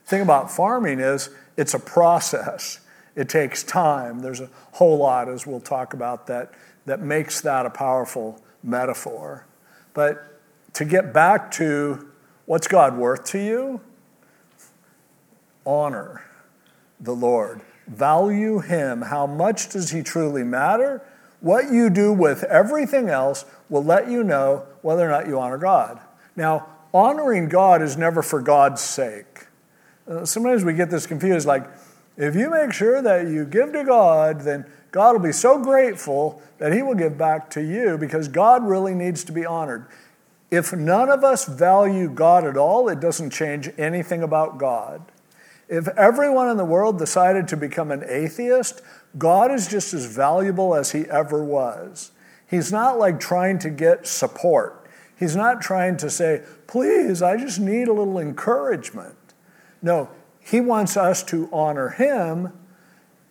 The 0.04 0.10
thing 0.10 0.22
about 0.22 0.52
farming 0.52 1.00
is 1.00 1.30
it's 1.56 1.74
a 1.74 1.80
process. 1.80 2.82
It 3.16 3.30
takes 3.30 3.64
time. 3.64 4.20
There's 4.20 4.42
a 4.42 4.50
whole 4.74 4.98
lot, 4.98 5.30
as 5.30 5.46
we'll 5.46 5.60
talk 5.60 5.94
about, 5.94 6.28
that, 6.28 6.52
that 6.86 7.00
makes 7.02 7.42
that 7.42 7.66
a 7.66 7.70
powerful 7.70 8.42
metaphor. 8.64 9.46
But 9.94 10.40
to 10.74 10.86
get 10.86 11.14
back 11.14 11.52
to 11.52 12.10
what's 12.46 12.68
God 12.68 12.98
worth 12.98 13.26
to 13.26 13.40
you? 13.40 13.82
Honor 15.66 16.24
the 17.00 17.14
Lord. 17.14 17.62
Value 17.88 18.60
Him. 18.60 19.04
How 19.04 19.28
much 19.28 19.70
does 19.70 19.92
He 19.92 20.02
truly 20.02 20.44
matter? 20.44 21.02
What 21.42 21.72
you 21.72 21.90
do 21.90 22.14
with 22.14 22.44
everything 22.46 23.10
else 23.10 23.46
will 23.70 23.84
let 23.84 24.10
you 24.10 24.24
know 24.24 24.66
whether 24.82 25.06
or 25.06 25.12
not 25.12 25.28
you 25.28 25.40
honor 25.40 25.58
God. 25.58 26.00
Now, 26.36 26.68
honoring 26.94 27.50
God 27.50 27.82
is 27.82 27.98
never 27.98 28.22
for 28.22 28.42
God's 28.42 28.82
sake. 28.82 29.48
Uh, 30.08 30.26
sometimes 30.26 30.64
we 30.64 30.74
get 30.74 30.90
this 30.90 31.06
confused 31.06 31.46
like, 31.46 31.66
if 32.18 32.36
you 32.36 32.50
make 32.50 32.74
sure 32.74 33.02
that 33.02 33.28
you 33.28 33.46
give 33.46 33.74
to 33.74 33.84
God, 33.84 34.42
then 34.42 34.66
God 34.92 35.14
will 35.14 35.20
be 35.20 35.32
so 35.32 35.58
grateful 35.60 36.42
that 36.60 36.74
He 36.74 36.84
will 36.84 36.96
give 36.96 37.18
back 37.18 37.50
to 37.52 37.62
you 37.62 37.98
because 37.98 38.28
God 38.28 38.64
really 38.64 38.94
needs 38.94 39.24
to 39.24 39.32
be 39.32 39.46
honored. 39.46 39.88
If 40.52 40.72
none 40.72 41.10
of 41.10 41.24
us 41.24 41.46
value 41.46 42.08
God 42.10 42.46
at 42.46 42.58
all, 42.58 42.88
it 42.88 43.00
doesn't 43.00 43.32
change 43.32 43.72
anything 43.78 44.22
about 44.22 44.60
God. 44.60 45.02
If 45.68 45.88
everyone 45.88 46.52
in 46.52 46.58
the 46.58 46.66
world 46.66 47.00
decided 47.00 47.48
to 47.48 47.58
become 47.58 47.90
an 47.90 48.04
atheist, 48.08 48.82
God 49.18 49.52
is 49.52 49.68
just 49.68 49.94
as 49.96 50.06
valuable 50.06 50.76
as 50.76 50.92
he 50.92 51.06
ever 51.10 51.44
was. 51.44 52.12
He's 52.48 52.72
not 52.72 53.00
like 53.00 53.20
trying 53.20 53.58
to 53.60 53.72
get 53.72 54.06
support. 54.06 54.86
He's 55.18 55.36
not 55.36 55.62
trying 55.62 55.98
to 55.98 56.10
say, 56.12 56.44
please, 56.68 57.24
I 57.24 57.38
just 57.38 57.60
need 57.60 57.88
a 57.88 57.94
little 57.94 58.20
encouragement. 58.20 59.16
No, 59.82 60.10
he 60.44 60.60
wants 60.62 60.98
us 60.98 61.24
to 61.24 61.50
honor 61.52 61.90
him 61.90 62.54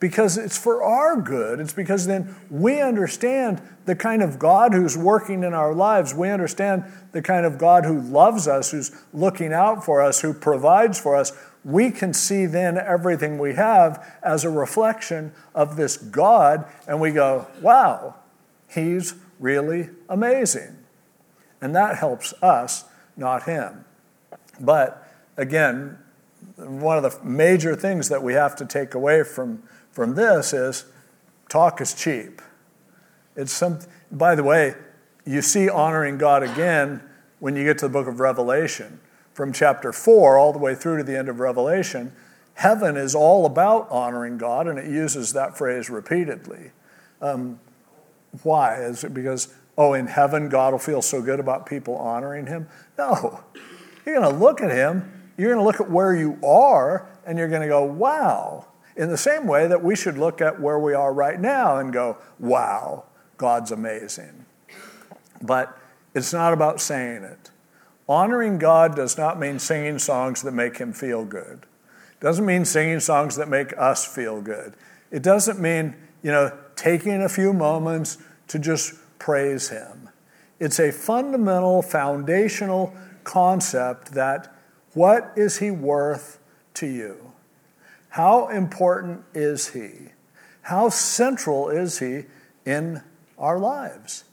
because 0.02 0.36
it's 0.36 0.58
for 0.58 0.82
our 0.82 1.20
good. 1.20 1.60
It's 1.60 1.72
because 1.72 2.06
then 2.06 2.34
we 2.50 2.80
understand 2.80 3.62
the 3.84 3.94
kind 3.94 4.20
of 4.20 4.36
God 4.36 4.74
who's 4.74 4.98
working 4.98 5.44
in 5.44 5.54
our 5.54 5.72
lives. 5.72 6.12
We 6.12 6.28
understand 6.28 6.84
the 7.12 7.22
kind 7.22 7.46
of 7.46 7.56
God 7.56 7.84
who 7.84 8.00
loves 8.00 8.48
us, 8.48 8.72
who's 8.72 8.90
looking 9.12 9.52
out 9.52 9.84
for 9.84 10.02
us, 10.02 10.20
who 10.20 10.34
provides 10.34 10.98
for 10.98 11.14
us. 11.14 11.32
We 11.64 11.92
can 11.92 12.12
see 12.14 12.46
then 12.46 12.76
everything 12.76 13.38
we 13.38 13.54
have 13.54 14.18
as 14.24 14.44
a 14.44 14.50
reflection 14.50 15.32
of 15.54 15.76
this 15.76 15.96
God, 15.96 16.64
and 16.88 17.00
we 17.00 17.12
go, 17.12 17.46
wow, 17.60 18.16
he's 18.68 19.14
really 19.38 19.90
amazing. 20.08 20.78
And 21.60 21.76
that 21.76 21.98
helps 21.98 22.32
us, 22.42 22.86
not 23.16 23.44
him. 23.44 23.84
But 24.58 25.08
again, 25.36 25.98
one 26.56 26.96
of 26.96 27.02
the 27.02 27.24
major 27.24 27.74
things 27.74 28.08
that 28.08 28.22
we 28.22 28.34
have 28.34 28.54
to 28.56 28.64
take 28.64 28.94
away 28.94 29.22
from 29.22 29.62
from 29.92 30.14
this 30.14 30.52
is 30.52 30.86
talk 31.48 31.80
is 31.80 31.94
cheap. 31.94 32.40
It's 33.36 33.52
some, 33.52 33.78
by 34.10 34.34
the 34.34 34.42
way, 34.42 34.74
you 35.24 35.42
see 35.42 35.68
honoring 35.68 36.18
God 36.18 36.42
again 36.42 37.02
when 37.38 37.56
you 37.56 37.64
get 37.64 37.78
to 37.78 37.86
the 37.86 37.92
book 37.92 38.08
of 38.08 38.18
Revelation. 38.18 39.00
From 39.34 39.52
chapter 39.52 39.92
4 39.92 40.36
all 40.36 40.52
the 40.52 40.58
way 40.58 40.74
through 40.74 40.98
to 40.98 41.04
the 41.04 41.16
end 41.16 41.28
of 41.28 41.40
Revelation, 41.40 42.12
heaven 42.54 42.96
is 42.96 43.14
all 43.14 43.46
about 43.46 43.88
honoring 43.90 44.36
God, 44.36 44.66
and 44.66 44.78
it 44.78 44.86
uses 44.86 45.32
that 45.32 45.56
phrase 45.56 45.88
repeatedly. 45.88 46.72
Um, 47.20 47.60
why? 48.42 48.82
Is 48.82 49.04
it 49.04 49.14
because, 49.14 49.54
oh, 49.78 49.94
in 49.94 50.06
heaven, 50.06 50.48
God 50.48 50.72
will 50.72 50.78
feel 50.78 51.00
so 51.00 51.22
good 51.22 51.40
about 51.40 51.66
people 51.66 51.96
honoring 51.96 52.46
him? 52.46 52.68
No. 52.98 53.42
You're 54.04 54.20
going 54.20 54.30
to 54.30 54.38
look 54.38 54.60
at 54.60 54.70
him, 54.70 55.21
you're 55.36 55.52
going 55.52 55.62
to 55.62 55.64
look 55.64 55.80
at 55.80 55.90
where 55.90 56.14
you 56.14 56.38
are, 56.44 57.08
and 57.26 57.38
you're 57.38 57.48
going 57.48 57.62
to 57.62 57.68
go, 57.68 57.84
wow, 57.84 58.66
in 58.96 59.08
the 59.08 59.16
same 59.16 59.46
way 59.46 59.66
that 59.66 59.82
we 59.82 59.96
should 59.96 60.18
look 60.18 60.40
at 60.40 60.60
where 60.60 60.78
we 60.78 60.94
are 60.94 61.12
right 61.12 61.40
now 61.40 61.78
and 61.78 61.92
go, 61.92 62.18
wow, 62.38 63.04
God's 63.36 63.72
amazing. 63.72 64.44
But 65.40 65.76
it's 66.14 66.32
not 66.32 66.52
about 66.52 66.80
saying 66.80 67.24
it. 67.24 67.50
Honoring 68.08 68.58
God 68.58 68.94
does 68.94 69.16
not 69.16 69.38
mean 69.38 69.58
singing 69.58 69.98
songs 69.98 70.42
that 70.42 70.52
make 70.52 70.76
Him 70.76 70.92
feel 70.92 71.24
good. 71.24 71.66
It 72.12 72.20
doesn't 72.20 72.44
mean 72.44 72.64
singing 72.64 73.00
songs 73.00 73.36
that 73.36 73.48
make 73.48 73.76
us 73.78 74.04
feel 74.04 74.40
good. 74.42 74.74
It 75.10 75.22
doesn't 75.22 75.58
mean, 75.58 75.96
you 76.22 76.30
know, 76.30 76.56
taking 76.76 77.22
a 77.22 77.28
few 77.28 77.52
moments 77.52 78.18
to 78.48 78.58
just 78.58 78.94
praise 79.18 79.70
Him. 79.70 80.10
It's 80.60 80.78
a 80.78 80.92
fundamental, 80.92 81.82
foundational 81.82 82.94
concept 83.24 84.12
that 84.12 84.54
what 84.94 85.32
is 85.36 85.58
He 85.58 85.70
worth 85.70 86.38
to 86.74 86.86
you? 86.86 87.32
How 88.10 88.48
important 88.48 89.24
is 89.34 89.68
He? 89.68 90.12
How 90.62 90.88
central 90.88 91.68
is 91.68 91.98
He 91.98 92.24
in 92.64 93.02
our 93.38 93.58
lives? 93.58 94.24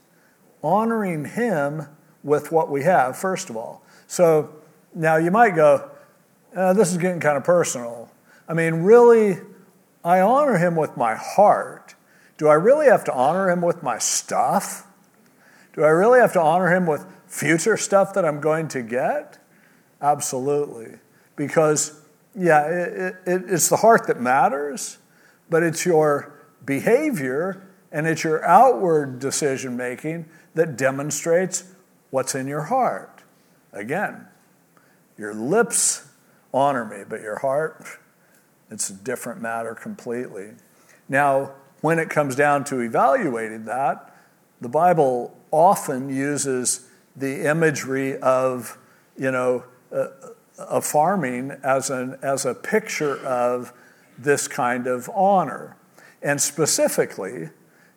Honoring 0.64 1.26
Him 1.26 1.88
with 2.24 2.52
what 2.52 2.70
we 2.70 2.84
have, 2.84 3.18
first 3.18 3.50
of 3.50 3.56
all. 3.56 3.84
So 4.08 4.54
now 4.94 5.16
you 5.18 5.32
might 5.32 5.56
go, 5.56 5.90
uh, 6.56 6.74
this 6.74 6.92
is 6.92 6.98
getting 6.98 7.20
kind 7.20 7.38
of 7.38 7.44
personal. 7.44 8.12
I 8.48 8.54
mean, 8.54 8.76
really, 8.84 9.38
I 10.04 10.20
honor 10.22 10.58
Him 10.58 10.76
with 10.76 10.98
my 10.98 11.16
heart. 11.16 11.96
Do 12.38 12.48
I 12.48 12.54
really 12.54 12.88
have 12.88 13.04
to 13.06 13.14
honor 13.14 13.50
Him 13.50 13.62
with 13.62 13.84
my 13.84 13.98
stuff? 13.98 14.88
Do 15.74 15.84
I 15.84 15.90
really 15.90 16.20
have 16.20 16.34
to 16.34 16.42
honor 16.42 16.74
Him 16.74 16.86
with 16.86 17.06
future 17.28 17.78
stuff 17.78 18.14
that 18.14 18.26
I'm 18.26 18.42
going 18.42 18.68
to 18.70 18.82
get? 18.82 19.38
Absolutely. 20.02 21.00
Because 21.36 22.00
yeah, 22.36 22.68
it, 22.68 23.16
it, 23.26 23.42
it's 23.48 23.70
the 23.70 23.78
heart 23.78 24.08
that 24.08 24.22
matters, 24.22 24.98
but 25.50 25.64
it's 25.64 25.86
your 25.86 26.34
behavior 26.66 27.68
and 27.92 28.08
it's 28.08 28.24
your 28.24 28.46
outward 28.46 29.20
decision 29.20 29.76
making 29.76 30.26
that 30.56 30.78
demonstrates 30.78 31.64
what's 32.12 32.36
in 32.36 32.48
your 32.48 32.64
heart. 32.64 33.24
Again, 33.74 34.28
your 35.18 35.34
lips 35.34 36.08
honor 36.54 36.86
me, 36.86 37.04
but 37.08 37.22
your 37.22 37.40
heart, 37.40 37.86
it's 38.70 38.90
a 38.90 38.94
different 38.94 39.42
matter 39.42 39.76
completely. 39.76 40.52
Now, 41.08 41.54
when 41.82 42.00
it 42.00 42.10
comes 42.10 42.36
down 42.36 42.64
to 42.66 42.82
evaluating 42.82 43.66
that, 43.66 44.16
the 44.62 44.70
Bible 44.70 45.36
often 45.52 46.10
uses 46.10 46.88
the 47.16 47.48
imagery 47.50 48.18
of, 48.20 48.78
you 49.18 49.32
know, 49.32 49.64
of 49.92 50.86
farming 50.86 51.52
as, 51.64 51.90
an, 51.90 52.18
as 52.22 52.46
a 52.46 52.54
picture 52.54 53.18
of 53.26 53.74
this 54.18 54.48
kind 54.48 54.88
of 54.88 55.10
honor. 55.14 55.78
And 56.22 56.42
specifically, 56.42 57.50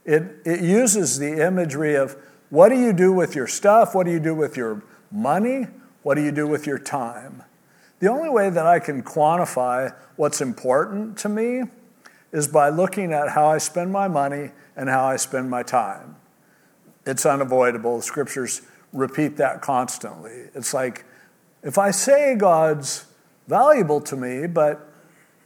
it, 0.04 0.22
it 0.44 0.60
uses 0.60 1.18
the 1.18 1.44
imagery 1.44 1.94
of 1.94 2.16
what 2.50 2.68
do 2.68 2.78
you 2.78 2.92
do 2.92 3.12
with 3.12 3.34
your 3.34 3.46
stuff? 3.46 3.94
What 3.94 4.06
do 4.06 4.12
you 4.12 4.20
do 4.20 4.34
with 4.34 4.56
your 4.56 4.82
money? 5.10 5.66
What 6.02 6.14
do 6.16 6.22
you 6.22 6.32
do 6.32 6.46
with 6.46 6.66
your 6.66 6.78
time? 6.78 7.42
The 8.00 8.08
only 8.08 8.28
way 8.28 8.50
that 8.50 8.66
I 8.66 8.78
can 8.78 9.02
quantify 9.02 9.94
what's 10.16 10.40
important 10.40 11.16
to 11.18 11.28
me 11.28 11.62
is 12.32 12.48
by 12.48 12.68
looking 12.68 13.12
at 13.12 13.30
how 13.30 13.46
I 13.46 13.58
spend 13.58 13.92
my 13.92 14.08
money 14.08 14.50
and 14.76 14.88
how 14.88 15.04
I 15.04 15.16
spend 15.16 15.50
my 15.50 15.62
time. 15.62 16.16
It's 17.06 17.26
unavoidable. 17.26 17.98
The 17.98 18.02
scriptures 18.02 18.62
repeat 18.92 19.36
that 19.36 19.60
constantly. 19.60 20.48
It's 20.54 20.74
like 20.74 21.04
if 21.62 21.78
I 21.78 21.90
say 21.90 22.34
God's 22.34 23.06
valuable 23.46 24.00
to 24.02 24.16
me, 24.16 24.46
but 24.46 24.88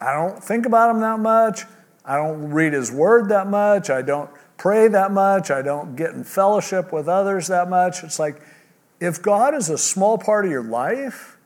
I 0.00 0.12
don't 0.12 0.42
think 0.42 0.66
about 0.66 0.94
him 0.94 1.00
that 1.00 1.20
much, 1.20 1.62
I 2.04 2.16
don't 2.16 2.50
read 2.50 2.72
his 2.72 2.90
word 2.90 3.28
that 3.30 3.48
much, 3.48 3.90
I 3.90 4.02
don't 4.02 4.30
pray 4.56 4.88
that 4.88 5.12
much, 5.12 5.50
I 5.50 5.62
don't 5.62 5.96
get 5.96 6.10
in 6.10 6.24
fellowship 6.24 6.92
with 6.92 7.08
others 7.08 7.48
that 7.48 7.68
much, 7.68 8.02
it's 8.02 8.18
like 8.18 8.40
if 9.00 9.20
God 9.20 9.54
is 9.54 9.68
a 9.68 9.78
small 9.78 10.18
part 10.18 10.44
of 10.44 10.50
your 10.50 10.64
life, 10.64 11.36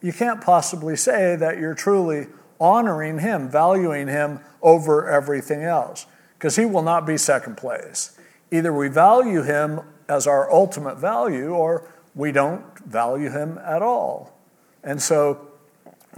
you 0.00 0.12
can't 0.12 0.40
possibly 0.40 0.96
say 0.96 1.36
that 1.36 1.58
you're 1.58 1.74
truly 1.74 2.26
honoring 2.60 3.18
him, 3.20 3.48
valuing 3.48 4.08
him 4.08 4.40
over 4.62 5.08
everything 5.08 5.62
else, 5.62 6.06
because 6.34 6.56
he 6.56 6.64
will 6.64 6.82
not 6.82 7.06
be 7.06 7.16
second 7.16 7.56
place. 7.56 8.18
Either 8.50 8.72
we 8.72 8.88
value 8.88 9.42
him 9.42 9.80
as 10.08 10.26
our 10.26 10.50
ultimate 10.52 10.96
value, 10.96 11.50
or 11.50 11.92
we 12.18 12.32
don't 12.32 12.76
value 12.80 13.30
him 13.30 13.58
at 13.64 13.80
all. 13.80 14.36
And 14.82 15.00
so 15.00 15.46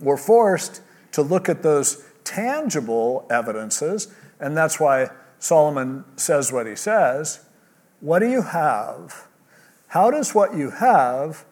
we're 0.01 0.17
forced 0.17 0.81
to 1.13 1.21
look 1.21 1.49
at 1.49 1.63
those 1.63 2.03
tangible 2.25 3.27
evidences, 3.31 4.09
and 4.41 4.57
that's 4.57 4.81
why 4.81 5.11
Solomon 5.39 6.05
says 6.17 6.51
what 6.51 6.67
he 6.67 6.75
says. 6.75 7.45
What 8.01 8.21
do 8.21 8.31
you 8.31 8.41
have? 8.41 9.29
How 9.89 10.11
does 10.11 10.35
what 10.35 10.55
you 10.55 10.71
have 10.71 11.45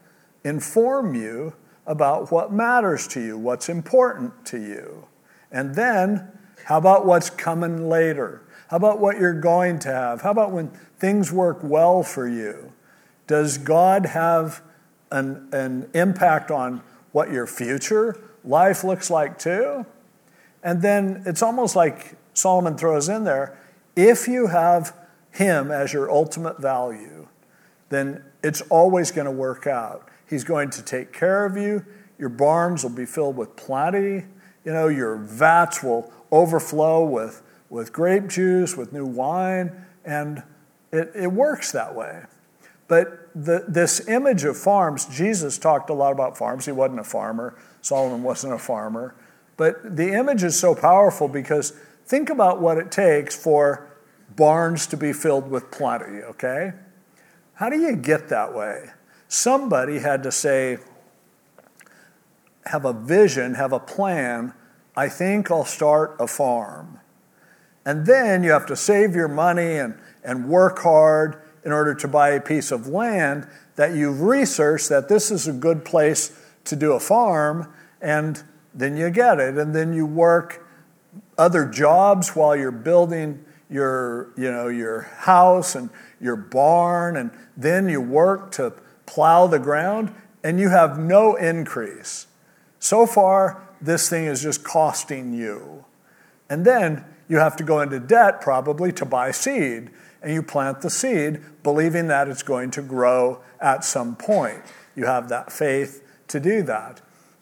inform 0.45 1.15
you 1.15 1.53
about 1.87 2.33
what 2.33 2.51
matters 2.51 3.07
to 3.09 3.21
you, 3.21 3.37
what's 3.37 3.69
important 3.69 4.47
to 4.47 4.59
you? 4.59 5.09
And 5.53 5.75
then, 5.75 6.27
how 6.65 6.79
about 6.79 7.05
what's 7.05 7.29
coming 7.29 7.91
later? 7.91 8.43
How 8.71 8.79
about 8.79 8.99
what 8.99 9.19
you're 9.19 9.41
going 9.41 9.79
to 9.81 9.93
have? 9.93 10.23
How 10.23 10.31
about 10.31 10.53
when 10.53 10.69
things 10.99 11.31
work 11.31 11.59
well 11.63 12.03
for 12.03 12.27
you? 12.27 12.73
Does 13.29 13.59
God 13.59 14.07
have 14.07 14.63
an, 15.13 15.49
an 15.53 15.89
impact 15.95 16.51
on 16.51 16.83
what 17.13 17.31
your 17.31 17.47
future 17.47 18.21
life 18.43 18.83
looks 18.83 19.09
like 19.09 19.39
too? 19.39 19.87
And 20.65 20.83
then 20.83 21.23
it's 21.25 21.43
almost 21.43 21.77
like 21.77 22.17
Solomon 22.35 22.77
throws 22.77 23.09
in 23.09 23.23
there 23.23 23.57
if 23.99 24.29
you 24.29 24.47
have 24.47 24.95
Him 25.33 25.73
as 25.73 25.93
your 25.93 26.09
ultimate 26.09 26.61
value, 26.61 27.27
then 27.89 28.23
it's 28.45 28.61
always 28.71 29.11
going 29.11 29.25
to 29.25 29.33
work 29.33 29.67
out. 29.67 30.09
He's 30.29 30.45
going 30.45 30.71
to 30.71 30.83
take 30.83 31.13
care 31.13 31.45
of 31.45 31.57
you. 31.57 31.85
Your 32.17 32.29
barns 32.29 32.85
will 32.85 32.91
be 32.91 33.07
filled 33.07 33.37
with 33.37 33.57
plenty. 33.57 34.25
You 34.65 34.73
know, 34.73 34.87
your 34.87 35.17
vats 35.17 35.83
will 35.83 36.13
overflow 36.31 37.05
with, 37.05 37.43
with 37.71 37.93
grape 37.93 38.29
juice, 38.29 38.77
with 38.77 38.93
new 38.93 39.05
wine, 39.05 39.73
and 40.05 40.45
it, 40.93 41.11
it 41.15 41.33
works 41.33 41.73
that 41.73 41.93
way. 41.95 42.23
But 42.89 43.29
the, 43.35 43.65
this 43.69 44.09
image 44.09 44.45
of 44.45 44.57
farms, 44.57 45.05
Jesus 45.07 45.59
talked 45.59 45.91
a 45.91 45.95
lot 45.95 46.13
about 46.13 46.37
farms. 46.37 46.65
He 46.65 46.73
wasn't 46.73 47.01
a 47.01 47.05
farmer, 47.05 47.55
Solomon 47.83 48.23
wasn't 48.23 48.55
a 48.55 48.59
farmer. 48.59 49.15
But 49.57 49.97
the 49.97 50.13
image 50.13 50.43
is 50.43 50.59
so 50.59 50.75
powerful 50.75 51.29
because 51.29 51.73
think 52.07 52.31
about 52.31 52.61
what 52.61 52.79
it 52.79 52.91
takes 52.91 53.37
for 53.37 53.87
barns 54.37 54.87
to 54.89 54.97
be 54.97 55.13
filled 55.13 55.51
with 55.51 55.71
plenty, 55.71 56.23
okay? 56.23 56.73
How 57.55 57.69
do 57.69 57.79
you 57.79 57.97
get 57.97 58.29
that 58.29 58.55
way? 58.55 58.91
Somebody 59.27 59.99
had 59.99 60.23
to 60.23 60.33
say, 60.33 60.79
have 62.67 62.85
a 62.85 62.93
vision, 62.93 63.55
have 63.55 63.73
a 63.73 63.81
plan. 63.81 64.55
I 64.97 65.09
think 65.09 65.51
I'll 65.51 65.65
start 65.65 66.17
a 66.21 66.27
farm. 66.27 67.01
And 67.85 68.07
then 68.07 68.43
you 68.45 68.51
have 68.51 68.67
to 68.67 68.77
save 68.77 69.15
your 69.15 69.29
money 69.29 69.77
and, 69.77 69.99
and 70.23 70.49
work 70.49 70.79
hard 70.79 71.43
in 71.65 71.73
order 71.73 71.95
to 71.95 72.09
buy 72.09 72.31
a 72.31 72.41
piece 72.41 72.71
of 72.71 72.87
land 72.87 73.47
that 73.77 73.95
you've 73.95 74.23
researched 74.23 74.89
that 74.89 75.09
this 75.09 75.31
is 75.31 75.47
a 75.47 75.53
good 75.53 75.85
place 75.85 76.39
to 76.65 76.77
do 76.77 76.93
a 76.93 77.01
farm, 77.01 77.73
and 78.01 78.43
then 78.75 78.97
you 78.97 79.11
get 79.11 79.41
it. 79.41 79.57
And 79.57 79.75
then 79.75 79.93
you 79.93 80.07
work 80.07 80.67
other 81.37 81.65
jobs 81.65 82.35
while 82.37 82.57
you're 82.57 82.71
building 82.71 83.45
your, 83.71 84.31
you 84.37 84.51
know, 84.51 84.69
your 84.69 85.03
house 85.03 85.75
and 85.75 85.91
your 86.21 86.37
barn, 86.37 87.17
and 87.17 87.31
then 87.57 87.89
you 87.89 88.01
work 88.01 88.51
to 88.53 88.73
plow 89.07 89.47
the 89.47 89.59
ground, 89.59 90.13
and 90.43 90.59
you 90.59 90.69
have 90.69 90.99
no 90.99 91.35
increase. 91.37 92.27
So 92.79 93.07
far, 93.07 93.69
this 93.81 94.09
thing 94.09 94.27
is 94.27 94.43
just 94.43 94.65
costing 94.65 95.35
you. 95.35 95.85
And 96.51 96.65
then 96.65 97.05
you 97.29 97.37
have 97.37 97.57
to 97.57 97.65
go 97.65 97.81
into 97.81 98.01
debt 98.01 98.41
probably 98.41 98.93
to 98.93 99.05
buy 99.05 99.31
seed. 99.31 99.91
And 100.23 100.33
you 100.33 100.43
plant 100.43 100.81
the 100.81 100.91
seed 100.91 101.41
believing 101.63 102.09
that 102.09 102.29
it's 102.29 102.43
going 102.43 102.71
to 102.73 102.83
grow 102.83 103.41
at 103.61 103.85
some 103.85 104.17
point. 104.17 104.63
You 104.97 105.07
have 105.07 105.29
that 105.29 105.53
faith 105.53 106.03
to 106.29 106.41
do 106.41 106.63
that. 106.65 107.01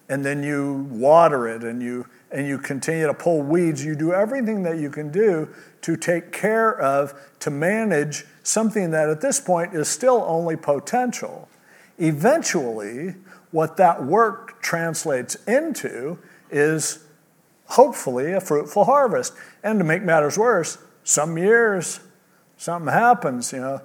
And 0.09 0.25
then 0.25 0.42
you 0.42 0.87
water 0.90 1.49
it 1.49 1.64
and 1.64 1.83
you 1.83 2.06
and 2.30 2.47
you 2.47 2.59
continue 2.59 3.06
to 3.06 3.14
pull 3.14 3.42
weeds. 3.42 3.85
You 3.85 3.95
do 3.95 4.12
everything 4.12 4.62
that 4.64 4.78
you 4.78 4.90
can 4.90 5.11
do 5.11 5.49
to 5.83 5.97
take 5.97 6.33
care 6.33 6.78
of, 6.78 7.14
to 7.40 7.50
manage 7.50 8.25
something 8.42 8.90
that 8.90 9.09
at 9.09 9.21
this 9.21 9.40
point 9.40 9.75
is 9.75 9.88
still 9.88 10.25
only 10.26 10.56
potential. 10.56 11.49
Eventually, 11.99 13.14
what 13.52 13.76
that 13.76 14.04
work 14.04 14.61
translates 14.61 15.37
into 15.47 16.18
is 16.50 17.04
hopefully 17.66 18.33
a 18.33 18.40
fruitful 18.40 18.85
harvest. 18.85 19.33
And 19.62 19.78
to 19.78 19.85
make 19.85 20.02
matters 20.02 20.37
worse, 20.37 20.78
some 21.04 21.38
years 21.38 22.00
something 22.56 22.92
happens, 22.92 23.52
you 23.52 23.60
know, 23.60 23.80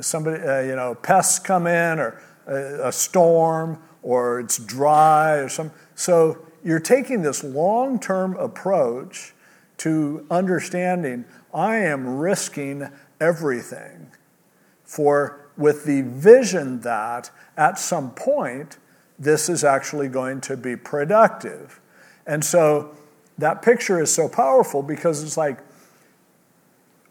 somebody, 0.00 0.42
uh, 0.42 0.60
you 0.60 0.76
know, 0.76 0.94
pests 0.94 1.38
come 1.38 1.66
in 1.66 1.98
or 1.98 2.20
a, 2.46 2.88
a 2.88 2.92
storm 2.92 3.82
or 4.02 4.40
it's 4.40 4.58
dry 4.58 5.34
or 5.36 5.48
some. 5.48 5.70
So 5.94 6.46
you're 6.64 6.80
taking 6.80 7.22
this 7.22 7.44
long 7.44 7.98
term 7.98 8.36
approach 8.36 9.34
to 9.78 10.26
understanding 10.30 11.24
I 11.52 11.76
am 11.76 12.18
risking 12.18 12.88
everything 13.20 14.10
for 14.84 15.40
with 15.56 15.84
the 15.84 16.02
vision 16.02 16.80
that 16.80 17.30
at 17.56 17.78
some 17.78 18.10
point 18.12 18.78
this 19.18 19.48
is 19.48 19.62
actually 19.62 20.08
going 20.08 20.40
to 20.42 20.56
be 20.56 20.74
productive. 20.74 21.80
And 22.26 22.44
so 22.44 22.96
that 23.38 23.62
picture 23.62 24.02
is 24.02 24.12
so 24.12 24.28
powerful 24.28 24.82
because 24.82 25.22
it's 25.22 25.36
like 25.36 25.58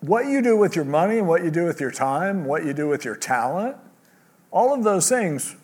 what 0.03 0.25
you 0.25 0.41
do 0.41 0.57
with 0.57 0.75
your 0.75 0.83
money 0.83 1.21
what 1.21 1.45
you 1.45 1.49
do 1.49 1.63
with 1.63 1.79
your 1.79 1.91
time, 1.91 2.43
what 2.43 2.65
you 2.65 2.73
do 2.73 2.89
with 2.89 3.05
your 3.05 3.15
talent, 3.15 3.77
all 4.51 4.73
of 4.73 4.83
those 4.83 5.07
things, 5.07 5.55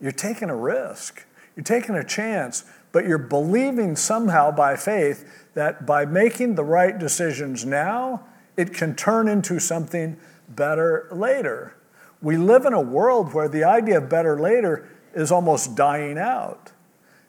you're 0.00 0.10
taking 0.10 0.50
a 0.50 0.56
risk. 0.56 1.24
You're 1.54 1.62
taking 1.62 1.94
a 1.94 2.02
chance, 2.02 2.64
but 2.90 3.06
you're 3.06 3.18
believing 3.18 3.94
somehow 3.94 4.50
by 4.50 4.74
faith 4.76 5.48
that 5.54 5.86
by 5.86 6.04
making 6.04 6.56
the 6.56 6.64
right 6.64 6.98
decisions 6.98 7.64
now, 7.64 8.24
it 8.56 8.74
can 8.74 8.96
turn 8.96 9.28
into 9.28 9.60
something 9.60 10.16
better 10.48 11.08
later. 11.12 11.76
We 12.20 12.36
live 12.36 12.66
in 12.66 12.72
a 12.72 12.80
world 12.80 13.34
where 13.34 13.48
the 13.48 13.62
idea 13.62 13.98
of 13.98 14.08
better 14.08 14.38
later 14.38 14.88
is 15.14 15.30
almost 15.30 15.76
dying 15.76 16.18
out. 16.18 16.72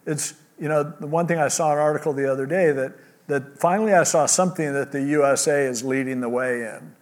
It's, 0.07 0.33
you 0.59 0.69
know, 0.69 0.83
the 0.83 1.07
one 1.07 1.27
thing 1.27 1.37
I 1.37 1.49
saw 1.49 1.71
an 1.71 1.77
article 1.77 2.13
the 2.13 2.31
other 2.31 2.47
day 2.47 2.71
that, 2.71 2.93
that 3.27 3.59
finally 3.59 3.93
I 3.93 4.03
saw 4.03 4.25
something 4.25 4.73
that 4.73 4.91
the 4.91 5.03
USA 5.03 5.65
is 5.65 5.83
leading 5.83 6.21
the 6.21 6.29
way 6.29 6.61
in. 6.61 6.95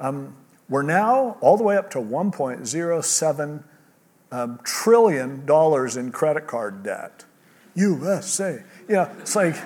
Um, 0.00 0.36
we're 0.68 0.82
now 0.82 1.36
all 1.40 1.56
the 1.56 1.64
way 1.64 1.76
up 1.76 1.90
to 1.90 1.98
1.07 1.98 3.62
um, 4.30 4.60
trillion 4.62 5.46
dollars 5.46 5.96
in 5.96 6.12
credit 6.12 6.46
card 6.46 6.82
debt. 6.82 7.24
USA. 7.74 8.62
Know, 8.88 9.10
it's 9.20 9.36
like, 9.36 9.56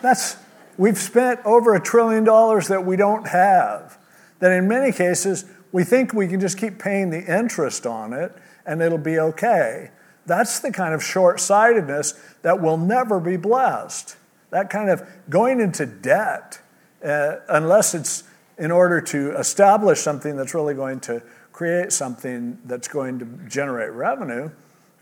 that's, 0.00 0.36
we've 0.76 0.98
spent 0.98 1.40
over 1.44 1.74
a 1.74 1.80
trillion 1.80 2.24
dollars 2.24 2.68
that 2.68 2.84
we 2.84 2.96
don't 2.96 3.28
have. 3.28 3.98
That 4.40 4.50
in 4.52 4.66
many 4.66 4.92
cases, 4.92 5.44
we 5.70 5.84
think 5.84 6.12
we 6.12 6.26
can 6.26 6.40
just 6.40 6.58
keep 6.58 6.78
paying 6.78 7.10
the 7.10 7.24
interest 7.24 7.86
on 7.86 8.12
it 8.12 8.34
and 8.66 8.82
it'll 8.82 8.98
be 8.98 9.18
okay. 9.18 9.90
That's 10.26 10.60
the 10.60 10.72
kind 10.72 10.94
of 10.94 11.02
short 11.02 11.40
sightedness 11.40 12.14
that 12.42 12.60
will 12.60 12.76
never 12.76 13.20
be 13.20 13.36
blessed. 13.36 14.16
That 14.52 14.70
kind 14.70 14.90
of 14.90 15.02
going 15.28 15.60
into 15.60 15.86
debt, 15.86 16.60
uh, 17.02 17.36
unless 17.48 17.94
it's 17.94 18.24
in 18.58 18.70
order 18.70 19.00
to 19.00 19.36
establish 19.36 20.00
something 20.00 20.36
that's 20.36 20.54
really 20.54 20.74
going 20.74 21.00
to 21.00 21.22
create 21.52 21.90
something 21.90 22.58
that's 22.66 22.86
going 22.86 23.18
to 23.18 23.24
generate 23.48 23.92
revenue, 23.92 24.50